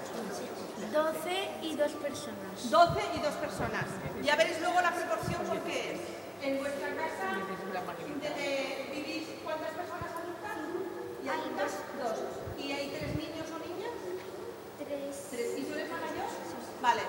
12 0.92 1.50
y 1.62 1.76
dos 1.76 1.92
personas. 1.92 2.70
12 2.70 3.00
y 3.14 3.18
dos 3.20 3.34
personas. 3.34 3.84
Ya 4.22 4.36
veréis 4.36 4.60
luego 4.60 4.80
la 4.80 4.92
proporción 4.92 5.40
porque 5.48 5.94
es. 5.94 6.00
En 6.42 6.58
vuestra 6.58 6.88
casa 6.90 7.38
de- 7.38 8.28
eh, 8.34 8.90
vivís 8.92 9.28
cuántas 9.44 9.70
personas 9.78 10.10
adultas? 10.10 10.58
¿Y 11.22 11.28
adultas? 11.28 11.70
Dos. 12.02 12.18
¿Y 12.58 12.72
hay 12.72 12.90
tres 12.90 13.14
niños 13.14 13.46
o 13.54 13.58
niñas? 13.62 13.94
Tres. 14.82 15.28
Tres. 15.30 15.48
¿Y 15.58 15.62
tú 15.62 15.74
eres 15.78 15.88
la 15.88 15.96
mayor? 16.02 16.26
Vale. 16.82 17.02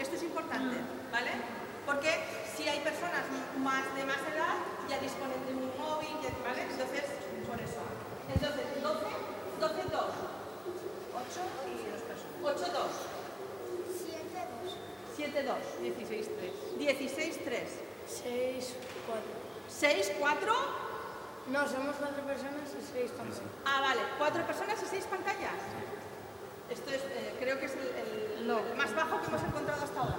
Esto 0.00 0.16
es 0.16 0.22
importante, 0.24 0.76
¿vale? 1.12 1.30
Porque 1.86 2.10
si 2.56 2.66
hay 2.68 2.80
personas 2.80 3.22
más 3.62 3.86
de 3.94 4.02
más 4.04 4.18
edad, 4.34 4.58
ya 4.90 4.98
disponen 4.98 5.38
de 5.46 5.54
un 5.54 5.70
móvil, 5.78 6.10
ya- 6.18 6.34
¿vale? 6.42 6.62
Entonces, 6.66 7.06
por 7.46 7.60
eso. 7.62 7.80
Entonces, 8.34 8.66
12, 8.82 9.06
12, 9.62 9.82
2. 9.94 10.10
8 11.22 11.42
y 11.70 11.86
dos 11.86 12.02
personas. 12.02 12.34
8, 12.42 12.66
2. 12.74 12.92
7, 15.32 15.42
2. 15.48 15.56
16, 15.80 16.28
3. 16.36 16.78
16, 16.78 17.44
3. 17.44 17.68
6, 18.06 18.74
4. 19.06 19.22
6, 19.68 20.12
4. 20.20 20.52
No, 21.50 21.66
somos 21.66 21.96
cuatro 21.96 22.22
personas 22.22 22.70
y 22.70 22.82
seis 22.86 23.10
pantallas. 23.18 23.42
Ah, 23.66 23.80
vale. 23.82 24.00
4 24.18 24.46
personas 24.46 24.78
y 24.82 24.86
6 24.86 25.04
pantallas. 25.10 25.58
Esto 26.70 26.90
es, 26.90 27.02
eh, 27.02 27.34
creo 27.40 27.58
que 27.58 27.66
es 27.66 27.74
el, 27.74 27.82
el- 27.82 28.50
el 28.50 28.76
más 28.76 28.94
bajo 28.94 29.20
que 29.20 29.26
hemos 29.26 29.42
encontrado 29.42 29.82
hasta 29.82 29.98
ahora. 30.00 30.18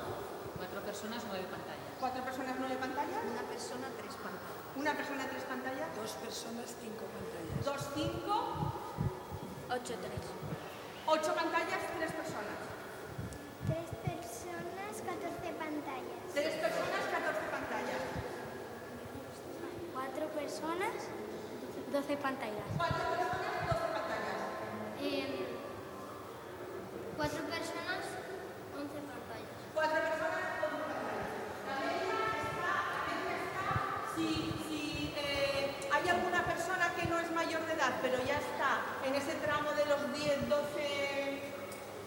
Cuatro 0.58 0.82
personas, 0.84 1.24
nueve 1.30 1.46
pantallas. 1.50 1.88
4 2.00 2.24
personas, 2.26 2.56
9 2.60 2.76
pantallas. 2.76 3.24
Una 3.24 3.44
persona, 3.48 3.88
tres 3.98 4.14
pantallas. 4.20 4.60
Una 4.76 4.92
persona, 4.98 5.24
3 5.30 5.44
pantallas. 5.48 5.88
Dos 5.96 6.12
personas, 6.20 6.68
cinco 6.82 7.06
pantallas. 7.08 7.56
2, 7.64 7.80
5. 7.96 8.36
8, 9.72 9.94
3. 9.96 9.96
8 11.08 11.36
pantallas, 11.40 11.82
3 12.04 12.12
personas. 12.20 12.60
Tres 13.64 13.90
personas, 14.04 14.94
14 15.08 15.50
pantallas. 15.56 16.20
3 16.36 16.54
personas, 16.60 17.04
14 17.16 17.48
pantallas. 17.48 18.02
Cuatro 19.94 20.26
personas, 20.54 21.10
12 21.92 22.18
pantallas. 22.18 22.68
4 22.78 22.94
personas, 23.10 23.58
12 23.74 23.90
pantallas. 23.90 24.38
Em, 25.02 25.34
cuatro 27.18 27.42
personas, 27.50 28.06
11 28.78 29.02
pantallas. 29.02 29.58
4 29.74 29.98
personas, 29.98 30.46
11 30.62 30.78
pantallas. 30.94 31.30
La 31.66 31.78
media 31.90 32.22
está, 32.46 32.74
si, 34.14 35.10
eh, 35.18 35.90
hay 35.90 36.06
alguna 36.10 36.46
persona 36.46 36.86
que 36.94 37.10
no 37.10 37.18
es 37.18 37.32
mayor 37.32 37.66
de 37.66 37.74
edad, 37.74 37.94
pero 38.04 38.22
ya 38.22 38.38
está 38.38 38.86
en 39.10 39.16
ese 39.16 39.34
tramo 39.42 39.72
de 39.74 39.86
los 39.90 40.14
10, 40.14 40.50
12, 40.50 41.42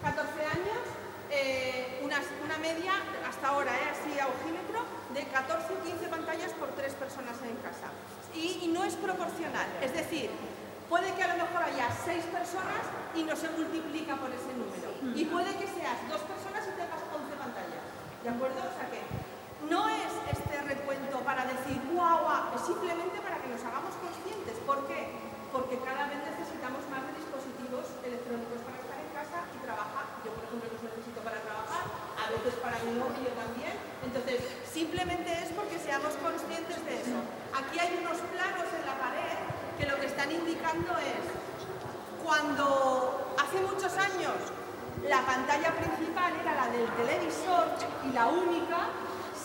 14 0.03 0.45
años, 0.55 0.83
eh, 1.31 1.99
una, 2.01 2.57
media, 2.59 2.93
hasta 3.27 3.49
ahora, 3.49 3.75
eh, 3.75 3.91
así 3.91 4.17
a 4.17 4.27
ojímetro, 4.27 4.87
de 5.13 5.23
14 5.35 5.73
o 5.73 5.83
15 5.83 6.07
pantallas 6.07 6.53
por 6.53 6.69
3 6.69 6.93
personas 6.93 7.35
en 7.43 7.57
casa. 7.57 7.91
Y, 8.37 8.69
no 8.69 8.83
es 8.83 8.93
proporcional, 8.93 9.65
es 9.81 9.93
decir, 9.93 10.29
puede 10.87 11.09
que 11.17 11.23
a 11.23 11.33
lo 11.33 11.41
mejor 11.41 11.63
haya 11.65 11.89
6 11.89 12.29
personas 12.29 12.85
y 13.15 13.23
no 13.23 13.35
se 13.35 13.49
multiplica 13.49 14.15
por 14.15 14.29
ese 14.29 14.53
número. 14.53 14.93
Y 15.17 15.25
puede 15.25 15.49
que 15.57 15.65
seas 15.65 15.97
2 16.05 16.21
personas 16.21 16.61
y 16.69 16.77
tengas 16.77 17.01
11 17.01 17.33
pantallas. 17.33 17.81
¿De 18.21 18.29
acuerdo? 18.29 18.61
O 18.61 18.73
sea 18.77 18.85
que 18.93 19.01
no 19.65 19.89
es 19.89 20.13
este 20.29 20.61
recuento 20.61 21.17
para 21.25 21.49
decir, 21.49 21.81
guau, 21.89 22.29
guau, 22.29 22.53
es 22.53 22.61
simplemente 22.61 23.17
para 23.25 23.41
que 23.41 23.49
nos 23.49 23.63
hagamos 23.65 23.97
conscientes. 23.97 24.53
¿Por 24.69 24.85
qué? 24.85 25.17
Porque 25.49 25.81
cada 25.81 26.05
vez 26.05 26.21
necesitamos 26.21 26.85
más 26.93 27.01
de 27.09 27.17
dispositivos 27.17 27.89
electrónicos 28.05 28.61
para 28.61 28.77
estar 28.77 28.99
en 29.01 29.09
casa 29.17 29.49
y 29.49 29.57
trabajar. 29.65 30.05
Yo, 30.21 30.29
por 30.37 30.45
ejemplo, 30.45 30.69
los 30.69 30.83
necesito 30.85 31.19
para 31.25 31.41
trabajar, 31.41 31.89
a 32.21 32.25
veces 32.29 32.53
para 32.61 32.77
mi 32.85 32.93
novio 33.01 33.33
también. 33.33 33.73
Entonces, 34.05 34.45
simplemente 34.69 35.33
es 35.33 35.49
porque 35.57 35.81
seamos 35.81 36.13
conscientes 36.21 36.77
de 36.85 36.93
eso. 37.01 37.17
Aquí 37.57 37.79
hay 37.79 37.97
unos 37.99 38.17
planos 38.29 38.69
en 38.69 38.85
la 38.85 38.93
pared 39.01 39.33
que 39.79 39.85
lo 39.87 39.99
que 39.99 40.05
están 40.05 40.31
indicando 40.31 40.93
es 41.01 41.25
cuando 42.23 43.33
hace 43.33 43.59
muchos 43.61 43.97
años 43.97 44.37
la 45.09 45.25
pantalla 45.25 45.73
principal 45.73 46.33
era 46.39 46.53
la 46.53 46.67
del 46.69 46.85
televisor 46.91 47.65
y 48.05 48.13
la 48.13 48.27
única, 48.27 48.89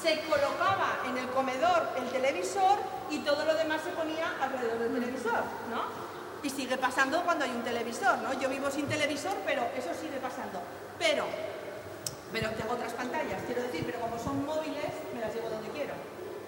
se 0.03 0.21
colocaba 0.29 1.01
en 1.09 1.17
el 1.17 1.29
comedor 1.29 1.89
el 1.97 2.05
televisor 2.11 2.79
y 3.09 3.21
todo 3.21 3.47
lo 3.47 3.55
demás 3.55 3.81
se 3.83 3.91
ponía 3.91 4.35
alrededor 4.43 4.79
del 4.81 4.93
televisor, 4.93 5.43
¿no? 5.71 5.83
Y 6.43 6.51
sigue 6.51 6.77
pasando 6.77 7.23
cuando 7.23 7.47
hay 7.47 7.51
un 7.53 7.63
televisor, 7.63 8.19
¿no? 8.19 8.35
Yo 8.39 8.51
vivo 8.51 8.71
sin 8.71 8.89
televisor, 8.89 9.37
pero 9.47 9.63
eso 9.75 9.89
sigue 9.95 10.19
pasando. 10.19 10.61
Pero, 10.99 11.25
pero 12.31 12.51
tengo 12.51 12.75
otras 12.75 12.93
pantallas, 12.93 13.41
quiero 13.47 13.63
decir, 13.63 13.85
pero 13.87 14.01
como 14.01 14.19
son 14.19 14.45
móviles, 14.45 14.93
me 15.15 15.21
las 15.21 15.33
llevo 15.35 15.49
donde 15.49 15.71
quiero. 15.71 15.95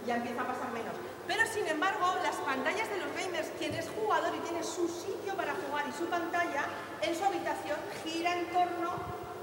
Ya 0.06 0.16
empieza 0.16 0.42
a 0.42 0.46
pasar 0.46 0.70
menos. 0.72 1.03
Pero 1.26 1.40
sin 1.52 1.66
embargo, 1.66 2.14
las 2.22 2.36
pantallas 2.36 2.88
de 2.90 2.98
los 2.98 3.08
gamers, 3.16 3.48
quien 3.58 3.74
es 3.74 3.88
jugador 3.88 4.32
y 4.36 4.48
tiene 4.48 4.62
su 4.62 4.88
sitio 4.88 5.34
para 5.36 5.54
jugar 5.54 5.86
y 5.88 5.92
su 5.92 6.06
pantalla, 6.06 6.64
en 7.02 7.14
su 7.14 7.24
habitación 7.24 7.78
gira 8.04 8.38
en 8.38 8.46
torno 8.52 8.90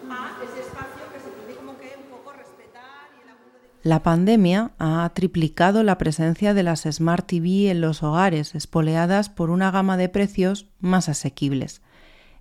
a 0.09 0.37
ese 0.43 0.61
espacio 0.61 1.01
que 1.13 1.19
se 1.19 1.29
tiene 1.29 1.55
como 1.55 1.77
que 1.77 1.95
un 1.97 2.09
poco 2.09 2.33
respetar 2.33 3.09
y 3.17 3.21
el 3.21 3.27
de... 3.27 3.89
La 3.89 4.03
pandemia 4.03 4.71
ha 4.77 5.09
triplicado 5.13 5.83
la 5.83 5.97
presencia 5.97 6.53
de 6.53 6.63
las 6.63 6.81
Smart 6.81 7.25
TV 7.25 7.71
en 7.71 7.81
los 7.81 8.03
hogares, 8.03 8.53
espoleadas 8.53 9.29
por 9.29 9.49
una 9.49 9.71
gama 9.71 9.97
de 9.97 10.09
precios 10.09 10.67
más 10.79 11.09
asequibles. 11.09 11.81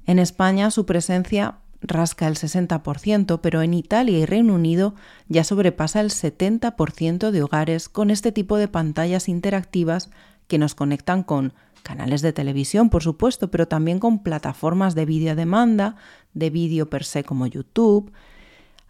En 0.06 0.18
España 0.18 0.70
su 0.70 0.86
presencia 0.86 1.59
rasca 1.82 2.26
el 2.28 2.36
60%, 2.36 3.40
pero 3.40 3.62
en 3.62 3.74
Italia 3.74 4.18
y 4.18 4.26
Reino 4.26 4.54
Unido 4.54 4.94
ya 5.28 5.44
sobrepasa 5.44 6.00
el 6.00 6.10
70% 6.10 7.30
de 7.30 7.42
hogares 7.42 7.88
con 7.88 8.10
este 8.10 8.32
tipo 8.32 8.56
de 8.56 8.68
pantallas 8.68 9.28
interactivas 9.28 10.10
que 10.46 10.58
nos 10.58 10.74
conectan 10.74 11.22
con 11.22 11.52
canales 11.82 12.22
de 12.22 12.32
televisión, 12.32 12.90
por 12.90 13.02
supuesto, 13.02 13.50
pero 13.50 13.68
también 13.68 13.98
con 13.98 14.22
plataformas 14.22 14.94
de 14.94 15.06
vídeo 15.06 15.32
a 15.32 15.34
demanda, 15.34 15.96
de 16.34 16.50
vídeo 16.50 16.90
per 16.90 17.04
se 17.04 17.24
como 17.24 17.46
YouTube. 17.46 18.12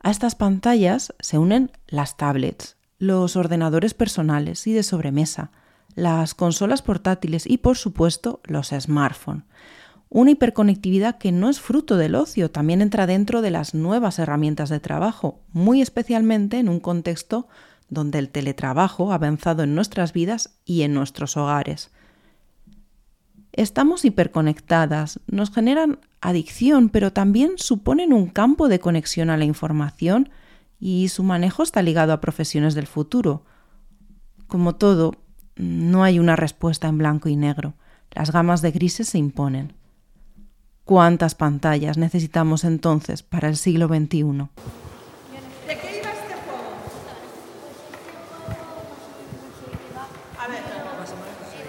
A 0.03 0.11
estas 0.11 0.35
pantallas 0.35 1.15
se 1.21 1.39
unen 1.39 1.71
las 1.87 2.17
tablets, 2.17 2.77
los 2.99 3.37
ordenadores 3.37 3.95
personales 3.95 4.67
y 4.67 4.73
de 4.73 4.83
sobremesa, 4.83 5.51
las 5.95 6.35
consolas 6.35 6.83
portátiles 6.83 7.47
y, 7.47 7.59
por 7.59 7.77
supuesto, 7.77 8.41
los 8.45 8.69
smartphones. 8.69 9.45
Una 10.13 10.33
hiperconectividad 10.33 11.19
que 11.19 11.31
no 11.31 11.49
es 11.49 11.61
fruto 11.61 11.97
del 11.97 12.17
ocio, 12.17 12.51
también 12.51 12.83
entra 12.83 13.07
dentro 13.07 13.43
de 13.43 13.53
las 13.53 13.75
nuevas 13.75 14.19
herramientas 14.19 14.69
de 14.69 14.81
trabajo, 14.81 15.39
muy 15.53 15.81
especialmente 15.81 16.59
en 16.59 16.69
un 16.69 16.81
contexto 16.81 17.47
donde 17.89 18.19
el 18.19 18.29
teletrabajo 18.29 19.13
ha 19.13 19.15
avanzado 19.15 19.63
en 19.63 19.77
nuestras 19.77 20.13
vidas 20.13 20.59
y 20.65 20.83
en 20.83 20.95
nuestros 20.95 21.37
hogares. 21.37 21.93
Estamos 23.53 24.05
hiperconectadas, 24.05 25.21
nos 25.29 25.53
generan 25.53 26.01
adicción, 26.21 26.89
pero 26.89 27.13
también 27.13 27.53
suponen 27.55 28.13
un 28.13 28.27
campo 28.27 28.69
de 28.69 28.81
conexión 28.81 29.31
a 29.31 29.37
la 29.37 29.45
información 29.45 30.29
y 30.81 31.09
su 31.09 31.23
manejo 31.23 31.63
está 31.63 31.83
ligado 31.83 32.13
a 32.13 32.21
profesiones 32.21 32.75
del 32.75 32.89
futuro. 32.89 33.45
Como 34.49 34.75
todo, 34.75 35.15
no 35.55 36.03
hay 36.03 36.19
una 36.19 36.35
respuesta 36.35 36.89
en 36.89 36.99
blanco 36.99 37.29
y 37.29 37.37
negro. 37.37 37.75
Las 38.11 38.33
gamas 38.33 38.61
de 38.61 38.73
grises 38.73 39.09
se 39.09 39.19
imponen. 39.19 39.80
¿Cuántas 40.91 41.37
pantallas 41.37 41.99
necesitamos 41.99 42.65
entonces 42.65 43.23
para 43.23 43.47
el 43.47 43.57
siglo 43.57 43.87
XXI? 43.87 44.01
¿De 44.03 44.09
qué 45.79 46.01
iba 46.01 46.11
este 46.11 46.35
juego? 46.35 46.67
A 50.37 50.49
ver, 50.49 50.63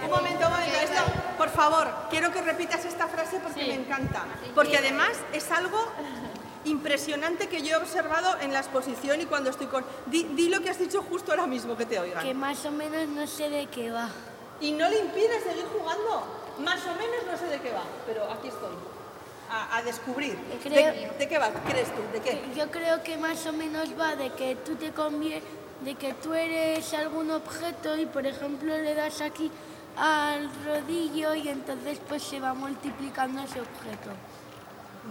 un 0.03 0.09
momento, 0.09 0.47
un 0.47 0.53
momento. 0.53 1.37
Por 1.37 1.49
favor, 1.49 1.87
quiero 2.09 2.31
que 2.31 2.41
repitas 2.41 2.83
esta 2.83 3.05
frase 3.05 3.39
porque 3.43 3.63
me 3.67 3.75
encanta. 3.75 4.25
Porque 4.55 4.79
además 4.79 5.11
es 5.33 5.51
algo 5.51 5.77
impresionante 6.65 7.47
que 7.47 7.61
yo 7.61 7.77
he 7.77 7.79
observado 7.79 8.39
en 8.41 8.51
la 8.53 8.61
exposición 8.61 9.21
y 9.21 9.25
cuando 9.25 9.51
estoy 9.51 9.67
con... 9.67 9.85
Di, 10.07 10.49
lo 10.49 10.61
que 10.61 10.71
has 10.71 10.79
dicho 10.79 11.03
justo 11.03 11.29
ahora 11.29 11.45
mismo, 11.45 11.77
que 11.77 11.85
te 11.85 11.99
oigan. 11.99 12.23
Que 12.23 12.33
más 12.33 12.65
o 12.65 12.71
menos 12.71 13.07
no 13.09 13.27
sé 13.27 13.51
de 13.51 13.67
qué 13.67 13.91
va. 13.91 14.09
Y 14.59 14.71
no 14.71 14.89
le 14.89 14.97
impide 14.97 15.39
seguir 15.41 15.65
jugando. 15.65 16.23
Más 16.57 16.79
o 16.87 16.95
menos 16.95 17.21
no 17.31 17.37
sé 17.37 17.45
de 17.45 17.61
qué 17.61 17.71
va, 17.71 17.83
pero 18.07 18.23
aquí 18.31 18.47
estoy. 18.47 18.71
A, 19.51 19.77
a 19.77 19.81
descubrir. 19.83 20.37
Creo- 20.63 20.93
¿De, 20.93 21.11
de 21.19 21.27
qué 21.27 21.37
va? 21.37 21.49
¿Crees 21.67 21.89
tú? 21.93 22.01
¿De 22.13 22.21
qué? 22.21 22.41
Yo 22.55 22.71
creo 22.71 23.03
que 23.03 23.17
más 23.17 23.45
o 23.47 23.51
menos 23.53 23.89
va 23.99 24.15
de 24.15 24.29
que 24.31 24.55
tú 24.55 24.75
te 24.75 24.91
convie 24.91 25.41
de 25.81 25.95
que 25.95 26.13
tú 26.13 26.33
eres 26.35 26.93
algún 26.93 27.31
objeto 27.31 27.97
y 27.97 28.05
por 28.05 28.25
ejemplo 28.27 28.77
le 28.77 28.93
das 28.93 29.19
aquí 29.19 29.51
al 29.97 30.47
rodillo 30.63 31.33
y 31.33 31.49
entonces 31.49 31.99
pues 32.07 32.21
se 32.21 32.39
va 32.39 32.53
multiplicando 32.53 33.41
ese 33.41 33.59
objeto. 33.61 34.11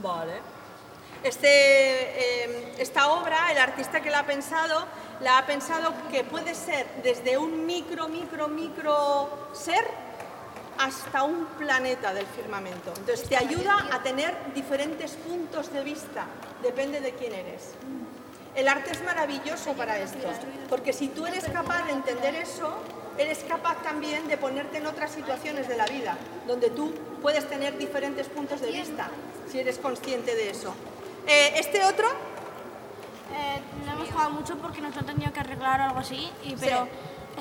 Vale. 0.00 0.34
Este, 1.24 1.48
eh, 1.48 2.74
esta 2.78 3.10
obra, 3.10 3.50
el 3.52 3.58
artista 3.58 4.00
que 4.00 4.10
la 4.10 4.20
ha 4.20 4.26
pensado, 4.26 4.86
la 5.20 5.38
ha 5.38 5.44
pensado 5.44 5.92
que 6.10 6.22
puede 6.24 6.54
ser 6.54 6.86
desde 7.02 7.36
un 7.36 7.66
micro, 7.66 8.08
micro, 8.08 8.46
micro 8.48 9.28
ser 9.52 9.84
hasta 10.80 11.22
un 11.22 11.44
planeta 11.58 12.14
del 12.14 12.26
firmamento. 12.26 12.92
Entonces 12.96 13.28
te 13.28 13.36
ayuda 13.36 13.86
a 13.92 14.02
tener 14.02 14.34
diferentes 14.54 15.12
puntos 15.12 15.72
de 15.72 15.84
vista, 15.84 16.24
depende 16.62 17.00
de 17.00 17.12
quién 17.12 17.34
eres. 17.34 17.74
El 18.54 18.66
arte 18.66 18.90
es 18.92 19.04
maravilloso 19.04 19.74
para 19.74 19.98
esto, 19.98 20.26
porque 20.68 20.92
si 20.92 21.08
tú 21.08 21.26
eres 21.26 21.44
capaz 21.44 21.84
de 21.84 21.92
entender 21.92 22.34
eso, 22.34 22.78
eres 23.18 23.44
capaz 23.44 23.82
también 23.82 24.26
de 24.26 24.36
ponerte 24.38 24.78
en 24.78 24.86
otras 24.86 25.10
situaciones 25.12 25.68
de 25.68 25.76
la 25.76 25.86
vida, 25.86 26.16
donde 26.46 26.70
tú 26.70 26.92
puedes 27.22 27.46
tener 27.48 27.76
diferentes 27.76 28.26
puntos 28.28 28.60
de 28.60 28.72
vista, 28.72 29.10
si 29.50 29.60
eres 29.60 29.78
consciente 29.78 30.34
de 30.34 30.50
eso. 30.50 30.74
Eh, 31.26 31.52
este 31.56 31.84
otro, 31.84 32.08
Eh, 33.30 33.60
no 33.86 33.92
hemos 33.92 34.08
jugado 34.10 34.30
mucho 34.30 34.56
porque 34.56 34.80
nos 34.80 34.96
han 34.96 35.06
tenido 35.06 35.32
que 35.32 35.38
arreglar 35.38 35.80
o 35.80 35.84
algo 35.84 36.00
así, 36.00 36.28
y, 36.42 36.56
pero 36.56 36.88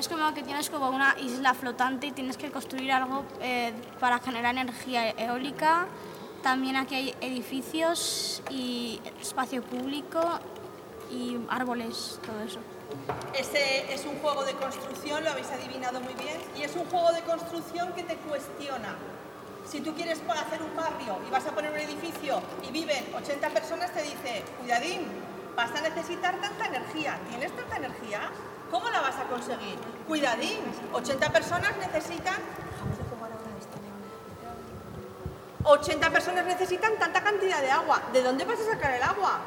es 0.00 0.08
como 0.08 0.32
que 0.32 0.42
tienes 0.42 0.70
como 0.70 0.88
una 0.88 1.14
isla 1.20 1.52
flotante 1.52 2.06
y 2.06 2.12
tienes 2.12 2.38
que 2.38 2.50
construir 2.50 2.90
algo 2.90 3.22
eh, 3.42 3.72
para 4.00 4.18
generar 4.18 4.56
energía 4.56 5.10
eólica. 5.10 5.86
También 6.42 6.76
aquí 6.76 6.94
hay 6.94 7.14
edificios 7.20 8.42
y 8.48 8.98
espacio 9.20 9.62
público 9.62 10.20
y 11.10 11.36
árboles, 11.50 12.18
todo 12.24 12.40
eso. 12.40 12.60
Este 13.38 13.92
es 13.92 14.06
un 14.06 14.18
juego 14.20 14.42
de 14.44 14.54
construcción, 14.54 15.22
lo 15.22 15.30
habéis 15.30 15.50
adivinado 15.50 16.00
muy 16.00 16.14
bien, 16.14 16.38
y 16.56 16.62
es 16.62 16.74
un 16.76 16.86
juego 16.86 17.12
de 17.12 17.20
construcción 17.20 17.92
que 17.92 18.02
te 18.02 18.16
cuestiona. 18.16 18.96
Si 19.68 19.82
tú 19.82 19.94
quieres 19.94 20.18
hacer 20.18 20.62
un 20.62 20.74
barrio 20.74 21.18
y 21.28 21.30
vas 21.30 21.46
a 21.46 21.50
poner 21.50 21.72
un 21.72 21.78
edificio 21.78 22.40
y 22.66 22.72
viven 22.72 23.04
80 23.14 23.50
personas, 23.50 23.92
te 23.92 24.02
dice, 24.02 24.44
cuidadín, 24.58 25.02
vas 25.54 25.70
a 25.72 25.82
necesitar 25.82 26.40
tanta 26.40 26.66
energía. 26.66 27.20
¿Tienes 27.28 27.54
tanta 27.54 27.76
energía? 27.76 28.30
¿Cómo 28.70 28.88
la 28.90 29.00
vas 29.00 29.16
a 29.18 29.24
conseguir? 29.24 29.78
Cuidadín, 30.06 30.60
80 30.92 31.32
personas 31.32 31.76
necesitan 31.78 32.36
80 35.62 36.10
personas 36.10 36.46
necesitan 36.46 36.98
tanta 36.98 37.22
cantidad 37.22 37.60
de 37.60 37.70
agua. 37.70 38.02
¿De 38.12 38.22
dónde 38.22 38.44
vas 38.44 38.58
a 38.60 38.72
sacar 38.72 38.94
el 38.94 39.02
agua? 39.02 39.40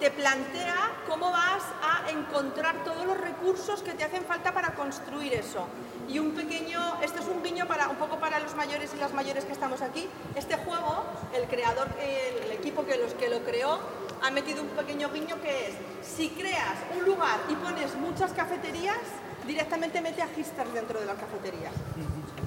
Te 0.00 0.10
plantea 0.10 0.92
cómo 1.06 1.30
vas 1.30 1.62
a 1.82 2.10
encontrar 2.10 2.84
todos 2.84 3.04
los 3.04 3.18
recursos 3.18 3.82
que 3.82 3.92
te 3.92 4.04
hacen 4.04 4.24
falta 4.24 4.52
para 4.52 4.74
construir 4.74 5.34
eso. 5.34 5.66
Y 6.08 6.18
un 6.18 6.32
pequeño, 6.32 6.80
esto 7.02 7.20
es 7.20 7.26
un 7.26 7.42
guiño 7.42 7.66
para 7.66 7.88
un 7.88 7.96
poco 7.96 8.18
para 8.18 8.38
los 8.40 8.54
mayores 8.54 8.92
y 8.94 8.98
las 8.98 9.12
mayores 9.12 9.44
que 9.44 9.52
estamos 9.52 9.82
aquí. 9.82 10.08
Este 10.34 10.56
juego, 10.56 11.04
el 11.34 11.44
creador, 11.44 11.88
el, 12.00 12.52
equipo 12.52 12.84
que 12.84 12.96
los 12.96 13.14
que 13.14 13.28
lo 13.28 13.40
creó, 13.44 13.78
ha 14.22 14.30
metido 14.30 14.62
un 14.62 14.68
pequeño 14.70 15.10
guiño 15.10 15.40
que 15.40 15.68
es, 15.68 15.74
si 16.02 16.30
creas 16.30 16.76
un 16.96 17.04
lugar 17.04 17.38
y 17.48 17.54
pones 17.54 17.94
muchas 17.94 18.32
cafeterías, 18.32 18.98
directamente 19.46 20.00
mete 20.00 20.22
a 20.22 20.28
hipsters 20.28 20.72
dentro 20.72 20.98
de 20.98 21.06
las 21.06 21.16
cafeterías. 21.16 21.72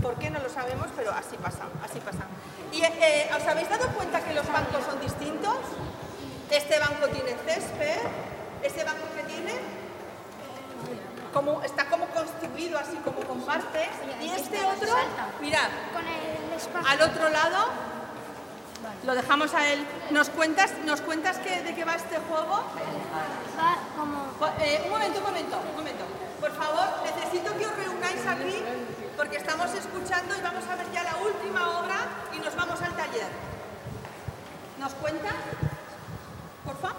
¿Por 0.02 0.16
qué? 0.16 0.30
No 0.30 0.40
lo 0.40 0.50
sabemos, 0.50 0.88
pero 0.96 1.12
así 1.12 1.38
pasa, 1.38 1.64
así 1.84 2.00
pasa. 2.00 2.26
¿Y 2.74 2.82
eh, 2.84 3.30
os 3.36 3.48
habéis 3.48 3.70
dado 3.70 3.88
cuenta 3.90 4.20
que 4.22 4.34
los 4.34 4.48
bancos 4.52 4.84
son 4.86 5.00
distintos? 5.00 5.58
Este 6.50 6.78
banco 6.80 7.08
tiene 7.08 7.36
césped, 7.46 8.00
este 8.64 8.84
banco 8.84 9.08
que 9.16 9.24
tiene 9.24 9.54
como, 11.32 11.62
está 11.64 11.86
como 11.86 12.01
construido 12.14 12.78
así 12.80 12.96
como 13.04 13.20
con 13.22 13.42
partes 13.42 13.90
y 14.22 14.30
este 14.30 14.64
otro, 14.66 14.94
mirad, 15.42 15.70
al 16.88 17.02
otro 17.02 17.30
lado 17.30 17.66
lo 19.06 19.16
dejamos 19.16 19.54
a 19.54 19.68
él. 19.68 19.86
¿Nos 20.12 20.30
cuentas, 20.30 20.72
nos 20.86 21.02
cuentas 21.02 21.38
qué- 21.40 21.62
de 21.64 21.74
qué 21.74 21.84
va 21.86 21.96
este 21.96 22.18
juego? 22.18 22.64
Va 23.58 23.78
como... 23.98 24.26
Eh, 24.60 24.82
un 24.86 24.92
momento, 24.92 25.20
un 25.20 25.26
momento, 25.26 25.58
un 25.70 25.76
momento. 25.76 26.04
Por 26.40 26.52
favor, 26.52 26.86
necesito 27.04 27.56
que 27.58 27.66
os 27.66 27.76
reunáis 27.78 28.26
aquí 28.28 28.64
porque 29.18 29.38
estamos 29.38 29.72
escuchando 29.74 30.36
y 30.38 30.42
vamos 30.42 30.64
a 30.68 30.76
ver 30.76 30.92
ya 30.92 31.04
la 31.04 31.16
última 31.18 31.80
obra 31.80 31.98
y 32.34 32.40
nos 32.40 32.56
vamos 32.56 32.82
al 32.82 32.94
taller. 32.96 33.28
¿Nos 34.80 34.94
cuentas? 34.94 35.34
Por 36.66 36.78
favor. 36.80 36.98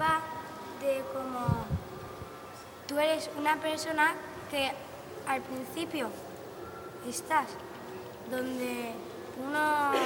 va 0.00 0.20
de 0.80 1.02
como 1.12 1.66
tú 2.88 2.98
eres 2.98 3.30
una 3.38 3.56
persona 3.56 4.14
que 4.50 4.72
al 5.28 5.40
principio 5.42 6.08
estás 7.08 7.46
donde 8.30 8.92
unos 9.46 9.96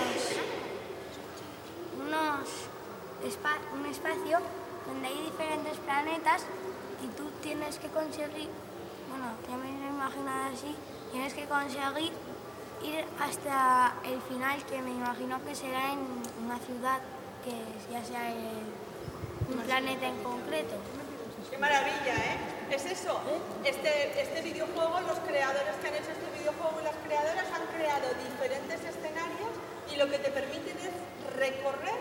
unos 1.97 2.49
un 3.75 3.87
espacio 3.87 4.39
donde 4.87 5.07
hay 5.09 5.23
diferentes 5.31 5.79
planetas 5.79 6.43
y 7.05 7.07
tú 7.17 7.25
tienes 7.43 7.79
que 7.79 7.89
conseguir 7.89 8.49
bueno 9.11 9.27
ya 9.49 9.57
me 9.57 9.71
lo 9.81 9.87
he 9.87 9.91
imaginado 9.91 10.53
así 10.53 10.75
tienes 11.13 11.33
que 11.35 11.45
conseguir 11.47 12.13
ir 12.83 13.05
hasta 13.21 13.95
el 14.05 14.21
final 14.23 14.63
que 14.65 14.83
me 14.83 14.91
imagino 14.91 15.39
que 15.45 15.55
será 15.55 15.93
en 15.93 16.01
una 16.45 16.59
ciudad 16.59 16.99
que 17.45 17.55
ya 17.93 18.05
sea 18.05 18.31
el- 18.33 18.73
un 19.55 19.59
planeta 19.65 20.07
en 20.07 20.23
concreto. 20.23 20.75
Qué 21.51 21.59
maravilla, 21.59 22.15
¿eh? 22.15 22.39
Es 22.73 22.87
eso. 22.87 23.21
Este, 23.65 24.19
este 24.19 24.41
videojuego, 24.41 24.99
los 25.05 25.19
creadores 25.29 25.77
que 25.83 25.89
han 25.89 25.95
hecho 25.95 26.09
este 26.09 26.41
videojuego 26.41 26.81
y 26.81 26.85
las 26.89 26.97
creadoras 27.05 27.45
han 27.53 27.69
creado 27.77 28.09
diferentes 28.17 28.81
escenarios 28.81 29.53
y 29.93 29.97
lo 30.01 30.09
que 30.09 30.17
te 30.17 30.31
permiten 30.33 30.81
es 30.81 30.97
recorrer 31.37 32.01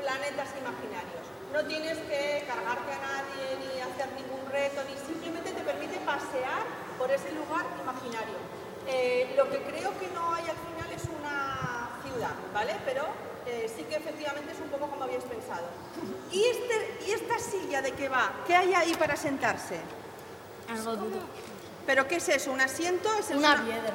planetas 0.00 0.48
imaginarios. 0.56 1.24
No 1.52 1.68
tienes 1.68 1.98
que 2.08 2.48
cargarte 2.48 2.96
a 2.96 3.00
nadie 3.04 3.44
ni 3.60 3.76
hacer 3.84 4.08
ningún 4.16 4.40
reto, 4.48 4.80
ni 4.88 4.96
simplemente 5.04 5.52
te 5.52 5.60
permite 5.60 6.00
pasear 6.00 6.64
por 6.96 7.12
ese 7.12 7.28
lugar 7.36 7.68
imaginario. 7.76 8.40
Eh, 8.88 9.36
lo 9.36 9.50
que 9.52 9.60
creo 9.68 9.92
que 10.00 10.08
no 10.16 10.32
hay 10.32 10.48
al 10.48 10.60
final 10.64 10.88
es 10.96 11.04
una 11.12 12.00
ciudad, 12.00 12.36
¿vale? 12.56 12.72
Pero 12.88 13.04
eh, 13.46 13.72
sí 13.76 13.84
que 13.84 13.96
efectivamente 13.96 14.52
es 14.52 14.58
un 14.60 14.68
poco 14.68 14.88
como 14.88 15.04
habías 15.04 15.24
pensado. 15.24 15.64
¿Y, 16.30 16.44
este, 16.44 16.98
¿Y 17.06 17.10
esta 17.12 17.38
silla 17.38 17.82
de 17.82 17.92
qué 17.92 18.08
va? 18.08 18.32
¿Qué 18.46 18.54
hay 18.56 18.74
ahí 18.74 18.94
para 18.94 19.16
sentarse? 19.16 19.78
Algo 20.70 20.96
duro. 20.96 21.18
¿Pero 21.86 22.08
qué 22.08 22.16
es 22.16 22.28
eso? 22.30 22.50
¿Un 22.50 22.62
asiento? 22.62 23.10
¿Es 23.18 23.28
Una 23.30 23.62
piedra. 23.62 23.92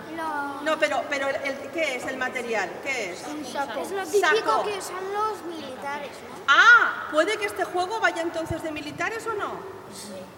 No, 0.63 0.77
pero, 0.77 1.01
pero 1.09 1.27
el, 1.29 1.35
el- 1.37 1.71
¿qué 1.71 1.95
es 1.95 2.05
el 2.05 2.17
material? 2.17 2.69
¿Qué 2.83 3.13
es? 3.13 3.23
Un 3.27 3.43
saco. 3.43 3.79
Es 3.81 3.89
lo 3.91 4.03
típico 4.05 4.27
Saco. 4.37 4.63
que 4.63 4.77
usan 4.77 5.11
los 5.13 5.41
militares, 5.45 6.11
¿no? 6.29 6.43
Ah, 6.47 7.07
¿puede 7.11 7.37
que 7.37 7.45
este 7.45 7.63
juego 7.63 7.99
vaya 7.99 8.21
entonces 8.21 8.61
de 8.61 8.71
militares 8.71 9.25
o 9.25 9.33
no? 9.33 9.53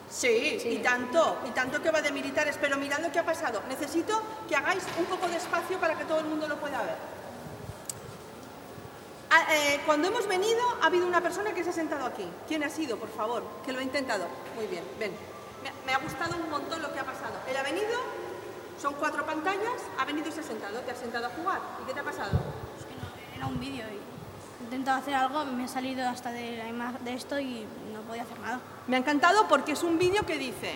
Sí. 0.09 0.61
y 0.65 0.77
tanto, 0.77 1.39
y 1.45 1.49
tanto 1.51 1.81
que 1.81 1.91
va 1.91 2.01
de 2.01 2.11
militares, 2.13 2.57
pero 2.59 2.77
mirad 2.77 2.99
lo 2.99 3.11
que 3.11 3.19
ha 3.19 3.25
pasado. 3.25 3.61
Necesito 3.67 4.21
que 4.47 4.55
hagáis 4.55 4.83
un 4.97 5.05
poco 5.05 5.27
de 5.27 5.35
espacio 5.35 5.77
para 5.77 5.95
que 5.97 6.05
todo 6.05 6.19
el 6.19 6.25
mundo 6.25 6.47
lo 6.47 6.57
pueda 6.57 6.81
ver. 6.81 6.95
Ah, 9.33 9.45
eh, 9.55 9.79
cuando 9.85 10.09
hemos 10.09 10.27
venido 10.27 10.59
ha 10.81 10.87
habido 10.87 11.07
una 11.07 11.21
persona 11.21 11.53
que 11.53 11.63
se 11.63 11.69
ha 11.69 11.73
sentado 11.73 12.05
aquí. 12.05 12.27
¿Quién 12.47 12.63
ha 12.63 12.69
sido, 12.69 12.97
por 12.97 13.09
favor? 13.09 13.43
Que 13.65 13.71
lo 13.71 13.79
ha 13.79 13.83
intentado. 13.83 14.25
Muy 14.55 14.67
bien, 14.67 14.83
ven. 14.99 15.13
Me, 15.85 15.93
ha 15.93 15.97
gustado 15.99 16.35
un 16.37 16.49
montón 16.49 16.81
lo 16.81 16.91
que 16.91 16.99
ha 16.99 17.05
pasado. 17.05 17.35
Él 17.47 17.55
ha 17.55 17.63
venido, 17.63 17.87
son 18.81 18.93
cuatro 18.95 19.25
pantallas, 19.25 19.79
ha 19.97 20.05
venido 20.05 20.27
y 20.27 20.31
se 20.33 20.41
ha 20.41 20.43
sentado, 20.43 20.79
te 20.81 20.91
has 20.91 20.97
sentado 20.97 21.27
a 21.27 21.29
jugar. 21.29 21.59
¿Y 21.81 21.85
qué 21.87 21.93
te 21.93 21.99
ha 22.01 22.03
pasado? 22.03 22.31
Era 23.35 23.47
un 23.47 23.59
vídeo 23.59 23.85
y 23.87 23.99
he 24.61 24.63
intentado 24.65 24.97
hacer 24.99 25.13
algo, 25.13 25.45
me 25.45 25.63
he 25.65 25.67
salido 25.67 26.07
hasta 26.09 26.31
de, 26.31 26.57
la 26.57 26.65
ima- 26.67 26.99
de 26.99 27.13
esto 27.13 27.39
y 27.39 27.65
no 27.93 28.01
podía 28.01 28.23
hacer 28.23 28.39
nada. 28.39 28.59
Me 28.87 28.97
ha 28.97 28.99
encantado 28.99 29.47
porque 29.47 29.71
es 29.73 29.83
un 29.83 29.97
vídeo 29.97 30.25
que 30.25 30.37
dice, 30.37 30.73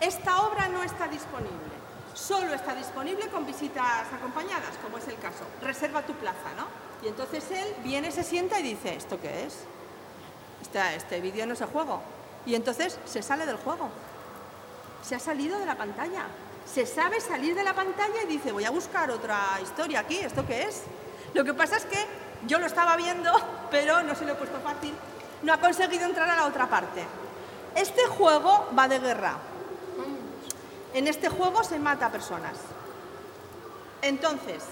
esta 0.00 0.42
obra 0.42 0.68
no 0.68 0.82
está 0.82 1.06
disponible, 1.06 1.74
solo 2.14 2.54
está 2.54 2.74
disponible 2.74 3.28
con 3.28 3.46
visitas 3.46 4.12
acompañadas, 4.12 4.76
como 4.82 4.98
es 4.98 5.06
el 5.08 5.18
caso. 5.18 5.44
Reserva 5.62 6.02
tu 6.02 6.14
plaza, 6.14 6.50
¿no? 6.56 6.66
Y 7.04 7.08
entonces 7.08 7.44
él 7.50 7.74
viene, 7.82 8.10
se 8.10 8.22
sienta 8.22 8.58
y 8.58 8.62
dice, 8.62 8.94
¿esto 8.94 9.20
qué 9.20 9.44
es? 9.44 9.58
Este, 10.62 10.96
este 10.96 11.20
vídeo 11.20 11.44
no 11.46 11.52
es 11.52 11.60
el 11.60 11.66
juego. 11.66 12.00
Y 12.46 12.54
entonces 12.54 12.98
se 13.04 13.22
sale 13.22 13.44
del 13.44 13.56
juego. 13.56 13.90
Se 15.02 15.14
ha 15.14 15.18
salido 15.18 15.58
de 15.58 15.66
la 15.66 15.76
pantalla. 15.76 16.24
se 16.64 16.86
sabe 16.86 17.20
salir 17.20 17.54
de 17.54 17.62
la 17.62 17.74
pantalla 17.74 18.22
y 18.22 18.26
dice, 18.26 18.50
voy 18.50 18.64
a 18.64 18.70
buscar 18.70 19.10
otra 19.10 19.58
historia 19.62 20.00
aquí, 20.00 20.16
¿esto 20.16 20.46
qué 20.46 20.62
es? 20.62 20.84
Lo 21.34 21.44
que 21.44 21.52
pasa 21.52 21.76
es 21.76 21.84
que 21.84 22.06
yo 22.46 22.58
lo 22.58 22.64
estaba 22.64 22.96
viendo, 22.96 23.30
pero 23.70 24.02
no 24.02 24.14
se 24.14 24.24
lo 24.24 24.32
he 24.32 24.36
puesto 24.36 24.58
fácil, 24.60 24.94
no 25.42 25.52
ha 25.52 25.60
conseguido 25.60 26.06
entrar 26.06 26.30
a 26.30 26.36
la 26.36 26.46
otra 26.46 26.70
parte. 26.70 27.04
Este 27.74 28.06
juego 28.06 28.70
va 28.76 28.88
de 28.88 28.98
guerra. 28.98 29.36
En 30.94 31.06
este 31.06 31.28
juego 31.28 31.62
se 31.64 31.78
mata 31.78 32.06
a 32.06 32.12
personas. 32.12 32.56
Entonces, 34.00 34.62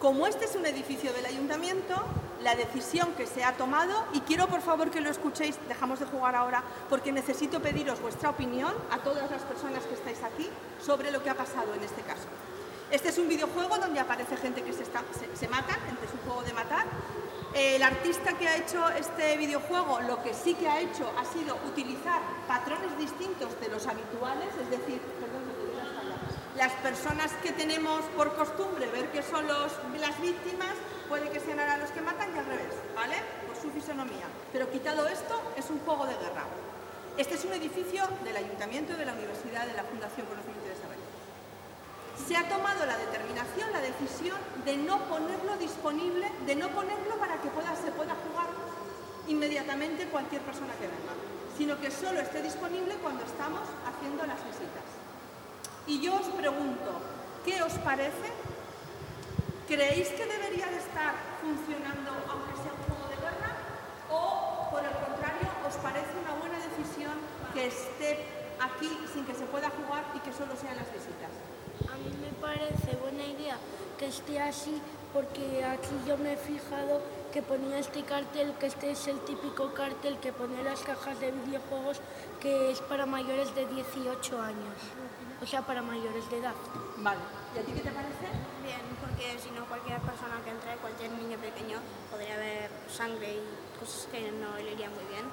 como 0.00 0.26
este 0.26 0.44
es 0.44 0.54
un 0.54 0.66
edificio 0.66 1.12
del 1.12 1.26
ayuntamiento, 1.26 1.94
la 2.42 2.54
decisión 2.54 3.12
que 3.14 3.26
se 3.26 3.44
ha 3.44 3.56
tomado, 3.56 4.04
y 4.12 4.20
quiero 4.20 4.46
por 4.46 4.60
favor 4.60 4.90
que 4.90 5.00
lo 5.00 5.10
escuchéis, 5.10 5.56
dejamos 5.68 6.00
de 6.00 6.06
jugar 6.06 6.34
ahora, 6.34 6.62
porque 6.88 7.12
necesito 7.12 7.60
pediros 7.60 8.00
vuestra 8.00 8.30
opinión 8.30 8.74
a 8.90 8.98
todas 8.98 9.30
las 9.30 9.42
personas 9.42 9.84
que 9.84 9.94
estáis 9.94 10.22
aquí 10.22 10.48
sobre 10.84 11.10
lo 11.10 11.22
que 11.22 11.30
ha 11.30 11.34
pasado 11.34 11.74
en 11.74 11.82
este 11.82 12.02
caso. 12.02 12.28
Este 12.90 13.08
es 13.08 13.18
un 13.18 13.28
videojuego 13.28 13.78
donde 13.78 13.98
aparece 13.98 14.36
gente 14.36 14.62
que 14.62 14.72
se, 14.72 14.84
está, 14.84 15.02
se, 15.18 15.34
se 15.36 15.48
mata, 15.48 15.76
es 16.04 16.12
un 16.12 16.20
juego 16.20 16.42
de 16.42 16.52
matar. 16.52 16.84
El 17.52 17.82
artista 17.82 18.34
que 18.34 18.46
ha 18.46 18.56
hecho 18.58 18.86
este 18.90 19.36
videojuego 19.38 20.00
lo 20.02 20.22
que 20.22 20.34
sí 20.34 20.54
que 20.54 20.68
ha 20.68 20.78
hecho 20.78 21.10
ha 21.18 21.24
sido 21.24 21.56
utilizar 21.66 22.20
patrones 22.46 22.96
distintos 22.98 23.58
de 23.60 23.68
los 23.68 23.86
habituales, 23.86 24.48
es 24.62 24.70
decir, 24.70 25.00
perdón, 25.00 25.46
me 25.48 25.54
doy 25.54 25.74
la 25.74 25.82
espalda. 25.82 26.16
Las 26.56 26.72
personas 26.80 27.32
que 27.42 27.52
tenemos 27.52 28.00
por 28.16 28.34
costumbre 28.34 28.86
ver 28.86 29.10
que 29.10 29.22
son 29.22 29.46
los, 29.46 29.72
las 30.00 30.20
víctimas, 30.20 30.72
puede 31.08 31.28
que 31.28 31.40
sean 31.40 31.60
ahora 31.60 31.76
los 31.76 31.90
que 31.90 32.00
matan 32.00 32.34
y 32.34 32.38
al 32.38 32.46
revés, 32.46 32.72
¿vale? 32.94 33.16
Por 33.46 33.56
su 33.56 33.70
fisonomía. 33.70 34.26
Pero 34.52 34.70
quitado 34.70 35.06
esto, 35.06 35.40
es 35.56 35.68
un 35.68 35.80
juego 35.80 36.06
de 36.06 36.14
guerra. 36.14 36.44
Este 37.18 37.34
es 37.34 37.44
un 37.44 37.52
edificio 37.52 38.04
del 38.24 38.36
Ayuntamiento 38.36 38.96
de 38.96 39.04
la 39.04 39.12
Universidad 39.12 39.66
de 39.66 39.74
la 39.74 39.84
Fundación 39.84 40.26
Conocimiento 40.26 40.66
y 40.66 40.68
Desarrollo. 40.70 41.06
Se 42.26 42.36
ha 42.36 42.48
tomado 42.48 42.86
la 42.86 42.96
determinación, 42.96 43.72
la 43.72 43.80
decisión 43.80 44.38
de 44.64 44.76
no 44.78 44.98
ponerlo 45.08 45.56
disponible, 45.58 46.32
de 46.46 46.56
no 46.56 46.68
ponerlo 46.70 47.16
para 47.18 47.36
que 47.40 47.48
pueda, 47.48 47.76
se 47.76 47.92
pueda 47.92 48.16
jugar 48.24 48.48
inmediatamente 49.28 50.06
cualquier 50.06 50.40
persona 50.40 50.72
que 50.80 50.88
venga, 50.88 51.12
sino 51.56 51.78
que 51.78 51.90
solo 51.90 52.20
esté 52.20 52.42
disponible 52.42 52.94
cuando 53.02 53.24
estamos 53.24 53.60
haciendo 53.84 54.24
las 54.24 54.42
visitas. 54.44 54.85
Y 55.86 56.00
yo 56.00 56.16
os 56.16 56.26
pregunto, 56.26 56.98
¿qué 57.44 57.62
os 57.62 57.72
parece? 57.74 58.28
¿Creéis 59.68 60.08
que 60.08 60.26
debería 60.26 60.66
de 60.66 60.78
estar 60.78 61.14
funcionando 61.40 62.10
aunque 62.28 62.54
sea 62.58 62.74
un 62.74 62.82
juego 62.90 63.06
de 63.06 63.16
guerra? 63.22 63.54
¿O, 64.10 64.70
por 64.70 64.82
el 64.82 64.90
contrario, 64.90 65.46
os 65.66 65.76
parece 65.76 66.10
una 66.18 66.34
buena 66.42 66.58
decisión 66.58 67.14
que 67.54 67.68
esté 67.68 68.18
aquí 68.58 68.90
sin 69.12 69.24
que 69.26 69.34
se 69.34 69.46
pueda 69.46 69.70
jugar 69.70 70.04
y 70.14 70.18
que 70.20 70.32
solo 70.32 70.56
sean 70.56 70.74
las 70.74 70.90
visitas? 70.92 71.30
A 71.86 71.94
mí 72.02 72.10
me 72.18 72.34
parece 72.40 72.96
buena 72.96 73.22
idea 73.22 73.56
que 73.96 74.06
esté 74.06 74.40
así 74.40 74.82
porque 75.12 75.64
aquí 75.64 75.94
yo 76.06 76.18
me 76.18 76.32
he 76.32 76.36
fijado 76.36 77.00
que 77.32 77.42
ponía 77.42 77.78
este 77.78 78.02
cartel, 78.02 78.54
que 78.58 78.66
este 78.66 78.90
es 78.90 79.06
el 79.06 79.20
típico 79.20 79.72
cartel 79.72 80.18
que 80.18 80.32
pone 80.32 80.62
las 80.64 80.80
cajas 80.80 81.20
de 81.20 81.30
videojuegos 81.30 82.00
que 82.40 82.70
es 82.70 82.80
para 82.80 83.06
mayores 83.06 83.54
de 83.54 83.66
18 83.66 84.40
años, 84.40 84.78
o 85.42 85.46
sea, 85.46 85.62
para 85.62 85.82
mayores 85.82 86.28
de 86.30 86.38
edad. 86.38 86.54
Vale, 86.98 87.20
¿y 87.54 87.58
a 87.58 87.62
ti 87.62 87.72
qué 87.72 87.80
te 87.80 87.90
parece? 87.92 88.26
Bien, 88.64 88.80
porque 89.00 89.38
si 89.38 89.50
no 89.50 89.64
cualquier 89.66 90.00
persona 90.00 90.40
que 90.44 90.50
entre, 90.50 90.76
cualquier 90.76 91.10
niño 91.12 91.36
pequeño, 91.38 91.78
podría 92.10 92.36
ver 92.36 92.70
sangre 92.90 93.34
y 93.36 93.42
cosas 93.78 94.08
que 94.10 94.32
no 94.32 94.56
le 94.56 94.72
irían 94.72 94.92
muy 94.94 95.04
bien. 95.12 95.24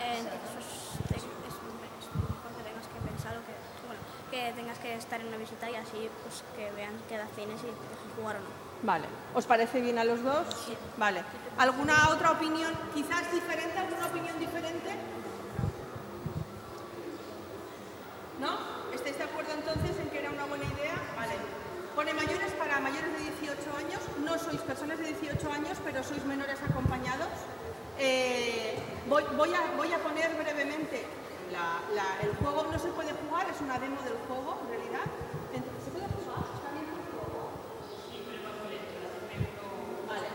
Eh, 0.00 0.18
entonces 0.18 0.64
es, 1.10 1.22
es- 1.22 1.28
es 1.28 2.06
mejor 2.16 2.50
que 2.56 2.64
tengas 2.64 2.86
que 2.88 2.98
pensar 3.04 3.36
o 3.36 3.42
que, 3.46 3.54
bueno, 3.86 4.02
que 4.30 4.52
tengas 4.56 4.78
que 4.78 4.94
estar 4.96 5.20
en 5.20 5.28
una 5.28 5.36
visita 5.36 5.70
y 5.70 5.76
así 5.76 6.08
pues 6.24 6.42
que 6.56 6.70
vean 6.72 6.94
qué 7.08 7.14
edad 7.16 7.28
tienes 7.36 7.60
y 7.60 7.68
te 7.70 7.86
dejan 7.94 8.10
jugar 8.16 8.36
o 8.36 8.40
no. 8.40 8.64
Vale. 8.82 9.06
¿Os 9.34 9.46
parece 9.46 9.80
bien 9.80 9.98
a 9.98 10.04
los 10.04 10.22
dos? 10.22 10.44
Sí. 10.66 10.76
Vale. 10.98 11.22
¿Alguna 11.56 12.08
otra 12.10 12.32
opinión 12.32 12.72
quizás 12.92 13.30
diferente? 13.32 13.78
¿Alguna 13.78 14.06
opinión 14.06 14.38
diferente? 14.38 14.90
¿No? 18.40 18.58
¿Estáis 18.92 19.16
de 19.18 19.24
acuerdo 19.24 19.52
entonces 19.52 19.96
en 19.98 20.10
que 20.10 20.18
era 20.18 20.30
una 20.30 20.44
buena 20.46 20.64
idea? 20.64 20.94
Vale. 21.16 21.34
Pone 21.94 22.12
mayores 22.84 23.10
de 23.16 23.20
18 23.48 23.76
años. 23.82 24.00
No 24.24 24.38
sois 24.38 24.60
personas 24.60 24.98
de 24.98 25.06
18 25.16 25.50
años, 25.52 25.76
pero 25.84 26.04
sois 26.04 26.24
menores 26.24 26.58
acompañados. 26.62 27.28
Eh, 27.98 28.76
voy, 29.08 29.24
voy, 29.36 29.52
a, 29.54 29.60
voy 29.76 29.90
a 29.92 29.98
poner 29.98 30.30
brevemente. 30.36 31.04
la- 31.52 31.80
la- 31.94 32.18
el 32.26 32.34
juego 32.36 32.66
no 32.72 32.78
se 32.78 32.88
puede 32.88 33.12
jugar, 33.12 33.46
es 33.48 33.60
una 33.60 33.78
demo 33.78 34.00
del 34.02 34.16
juego, 34.26 34.58
en 34.64 34.68
realidad. 34.74 35.06
Entonces, 35.54 35.84
¿Se 35.84 35.90
puede 35.92 36.06
jugar? 36.16 36.40
¿Está 36.56 36.68
bien 36.74 36.86
el 36.88 36.98
juego? 37.14 37.52
Vale. 40.08 40.26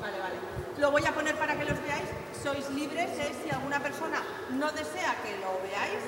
Vale, 0.00 0.18
vale. 0.20 0.36
Lo 0.78 0.90
voy 0.90 1.04
a 1.06 1.12
poner 1.12 1.34
para 1.36 1.56
que 1.58 1.64
los 1.64 1.80
veáis. 1.82 2.08
Sois 2.42 2.70
libres, 2.70 3.10
¿eh? 3.18 3.32
si 3.42 3.50
alguna 3.50 3.80
persona 3.80 4.18
no 4.58 4.70
desea 4.72 5.16
que 5.22 5.36
lo 5.40 5.60
veáis. 5.62 6.02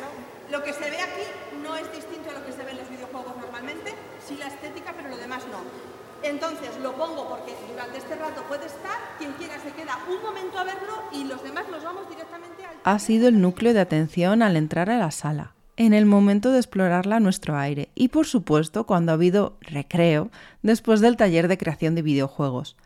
Lo 0.50 0.62
que 0.62 0.72
se 0.72 0.90
ve 0.90 1.00
aquí 1.00 1.26
no 1.62 1.76
es 1.76 1.90
distinto 1.92 2.30
a 2.30 2.34
lo 2.34 2.44
que 2.44 2.52
se 2.52 2.62
ve 2.62 2.72
en 2.72 2.78
los 2.78 2.90
videojuegos 2.90 3.36
normalmente, 3.36 3.94
sí 4.26 4.36
la 4.36 4.48
estética, 4.48 4.92
pero 4.96 5.08
lo 5.08 5.16
demás 5.16 5.42
no. 5.50 5.58
Entonces 6.22 6.70
lo 6.82 6.94
pongo 6.94 7.28
porque 7.28 7.54
durante 7.70 7.98
este 7.98 8.14
rato 8.16 8.42
puede 8.48 8.66
estar, 8.66 8.96
quien 9.18 9.32
quiera 9.32 9.58
se 9.60 9.72
queda 9.72 9.98
un 10.08 10.22
momento 10.22 10.58
a 10.58 10.64
verlo 10.64 11.02
y 11.12 11.24
los 11.24 11.42
demás 11.42 11.64
nos 11.70 11.84
vamos 11.84 12.08
directamente 12.08 12.64
al... 12.64 12.76
ha 12.82 12.98
sido 12.98 13.28
el 13.28 13.40
núcleo 13.40 13.74
de 13.74 13.80
atención 13.80 14.42
al 14.42 14.56
entrar 14.56 14.88
a 14.88 14.96
la 14.96 15.10
sala, 15.10 15.54
en 15.76 15.92
el 15.92 16.06
momento 16.06 16.50
de 16.50 16.58
explorarla 16.58 17.16
a 17.16 17.20
nuestro 17.20 17.58
aire 17.58 17.90
y 17.94 18.08
por 18.08 18.26
supuesto 18.26 18.84
cuando 18.84 19.12
ha 19.12 19.16
habido 19.16 19.58
recreo 19.60 20.30
después 20.62 21.00
del 21.00 21.16
taller 21.16 21.46
de 21.46 21.58
creación 21.58 21.94
de 21.94 22.02
videojuegos. 22.02 22.76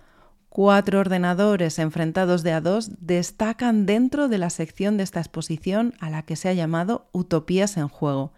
Cuatro 0.48 1.00
ordenadores 1.00 1.78
enfrentados 1.78 2.42
de 2.42 2.52
a 2.52 2.61
dos 2.61 2.90
destacan 3.00 3.84
dentro 3.84 4.28
de 4.28 4.38
la 4.38 4.50
sección 4.50 4.96
de 4.96 5.02
esta 5.02 5.20
exposición 5.20 5.94
a 6.00 6.08
la 6.11 6.22
que 6.22 6.37
se 6.37 6.48
ha 6.48 6.54
llamado 6.54 7.08
Utopías 7.12 7.76
en 7.76 7.88
Juego. 7.88 8.32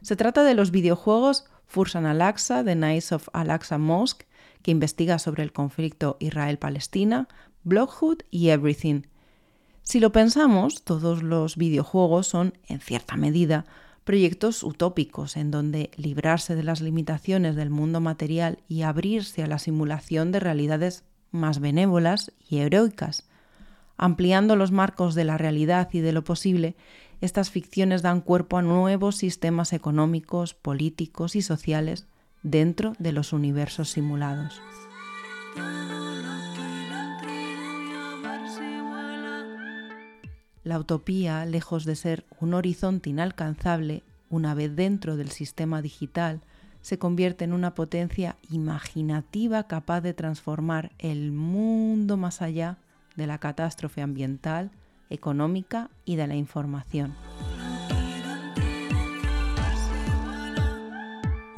Se 0.00 0.16
trata 0.16 0.44
de 0.44 0.54
los 0.54 0.70
videojuegos 0.70 1.44
Fursan 1.66 2.06
Al-Aqsa, 2.06 2.64
The 2.64 2.74
Knights 2.74 3.12
of 3.12 3.28
Al-Aqsa 3.32 3.78
Mosque, 3.78 4.26
que 4.62 4.70
investiga 4.70 5.18
sobre 5.18 5.42
el 5.42 5.52
conflicto 5.52 6.16
Israel-Palestina, 6.20 7.28
Blockhood 7.64 8.18
y 8.30 8.48
Everything. 8.48 9.02
Si 9.82 9.98
lo 9.98 10.12
pensamos, 10.12 10.84
todos 10.84 11.22
los 11.22 11.56
videojuegos 11.56 12.28
son, 12.28 12.54
en 12.68 12.80
cierta 12.80 13.16
medida, 13.16 13.66
proyectos 14.04 14.62
utópicos 14.62 15.36
en 15.36 15.50
donde 15.50 15.90
librarse 15.96 16.54
de 16.54 16.62
las 16.62 16.80
limitaciones 16.80 17.56
del 17.56 17.70
mundo 17.70 18.00
material 18.00 18.58
y 18.68 18.82
abrirse 18.82 19.42
a 19.42 19.46
la 19.46 19.58
simulación 19.58 20.32
de 20.32 20.40
realidades 20.40 21.04
más 21.30 21.60
benévolas 21.60 22.32
y 22.48 22.58
heroicas. 22.58 23.28
Ampliando 23.96 24.56
los 24.56 24.72
marcos 24.72 25.14
de 25.14 25.24
la 25.24 25.38
realidad 25.38 25.88
y 25.92 26.00
de 26.00 26.12
lo 26.12 26.24
posible, 26.24 26.74
estas 27.20 27.50
ficciones 27.50 28.02
dan 28.02 28.20
cuerpo 28.20 28.56
a 28.56 28.62
nuevos 28.62 29.16
sistemas 29.16 29.72
económicos, 29.72 30.54
políticos 30.54 31.36
y 31.36 31.42
sociales 31.42 32.06
dentro 32.42 32.94
de 32.98 33.12
los 33.12 33.32
universos 33.32 33.90
simulados. 33.90 34.60
La 40.62 40.78
utopía, 40.78 41.44
lejos 41.46 41.84
de 41.84 41.96
ser 41.96 42.24
un 42.38 42.54
horizonte 42.54 43.10
inalcanzable, 43.10 44.02
una 44.28 44.54
vez 44.54 44.76
dentro 44.76 45.16
del 45.16 45.30
sistema 45.30 45.82
digital, 45.82 46.40
se 46.82 46.98
convierte 46.98 47.44
en 47.44 47.52
una 47.52 47.74
potencia 47.74 48.36
imaginativa 48.50 49.64
capaz 49.64 50.00
de 50.00 50.14
transformar 50.14 50.92
el 50.98 51.32
mundo 51.32 52.16
más 52.16 52.42
allá 52.42 52.78
de 53.16 53.26
la 53.26 53.38
catástrofe 53.38 54.02
ambiental, 54.02 54.70
económica 55.10 55.90
y 56.04 56.16
de 56.16 56.26
la 56.26 56.36
información. 56.36 57.14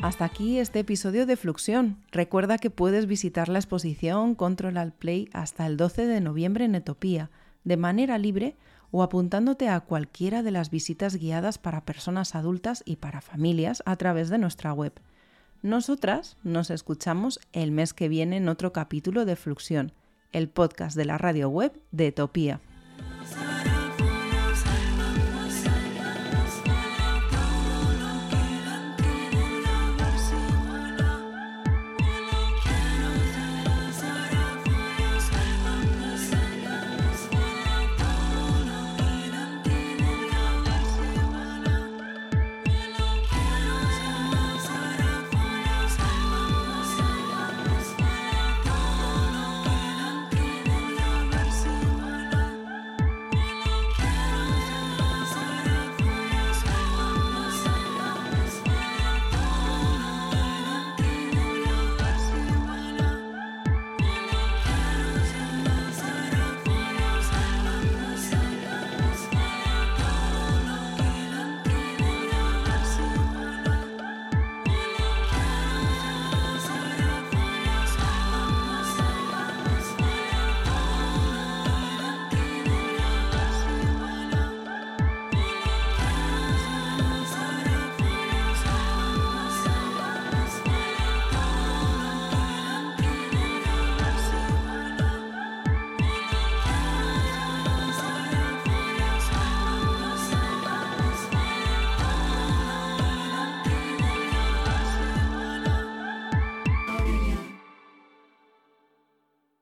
Hasta 0.02 0.24
aquí 0.24 0.58
este 0.58 0.80
episodio 0.80 1.26
de 1.26 1.36
Fluxión. 1.36 1.98
Recuerda 2.10 2.58
que 2.58 2.70
puedes 2.70 3.06
visitar 3.06 3.48
la 3.48 3.60
exposición 3.60 4.34
Control 4.34 4.76
Alt 4.76 4.96
Play 4.96 5.28
hasta 5.32 5.64
el 5.64 5.76
12 5.76 6.06
de 6.06 6.20
noviembre 6.20 6.64
en 6.64 6.74
Etopía, 6.74 7.30
de 7.62 7.76
manera 7.76 8.18
libre 8.18 8.56
o 8.90 9.04
apuntándote 9.04 9.68
a 9.68 9.78
cualquiera 9.78 10.42
de 10.42 10.50
las 10.50 10.70
visitas 10.70 11.14
guiadas 11.14 11.58
para 11.58 11.84
personas 11.84 12.34
adultas 12.34 12.82
y 12.84 12.96
para 12.96 13.20
familias 13.20 13.80
a 13.86 13.94
través 13.94 14.28
de 14.28 14.38
nuestra 14.38 14.72
web. 14.72 14.92
Nosotras 15.62 16.36
nos 16.42 16.70
escuchamos 16.70 17.38
el 17.52 17.70
mes 17.70 17.94
que 17.94 18.08
viene 18.08 18.38
en 18.38 18.48
otro 18.48 18.72
capítulo 18.72 19.24
de 19.24 19.36
Fluxión, 19.36 19.92
el 20.32 20.48
podcast 20.48 20.96
de 20.96 21.04
la 21.04 21.18
radio 21.18 21.48
web 21.48 21.80
de 21.92 22.08
Etopía. 22.08 22.60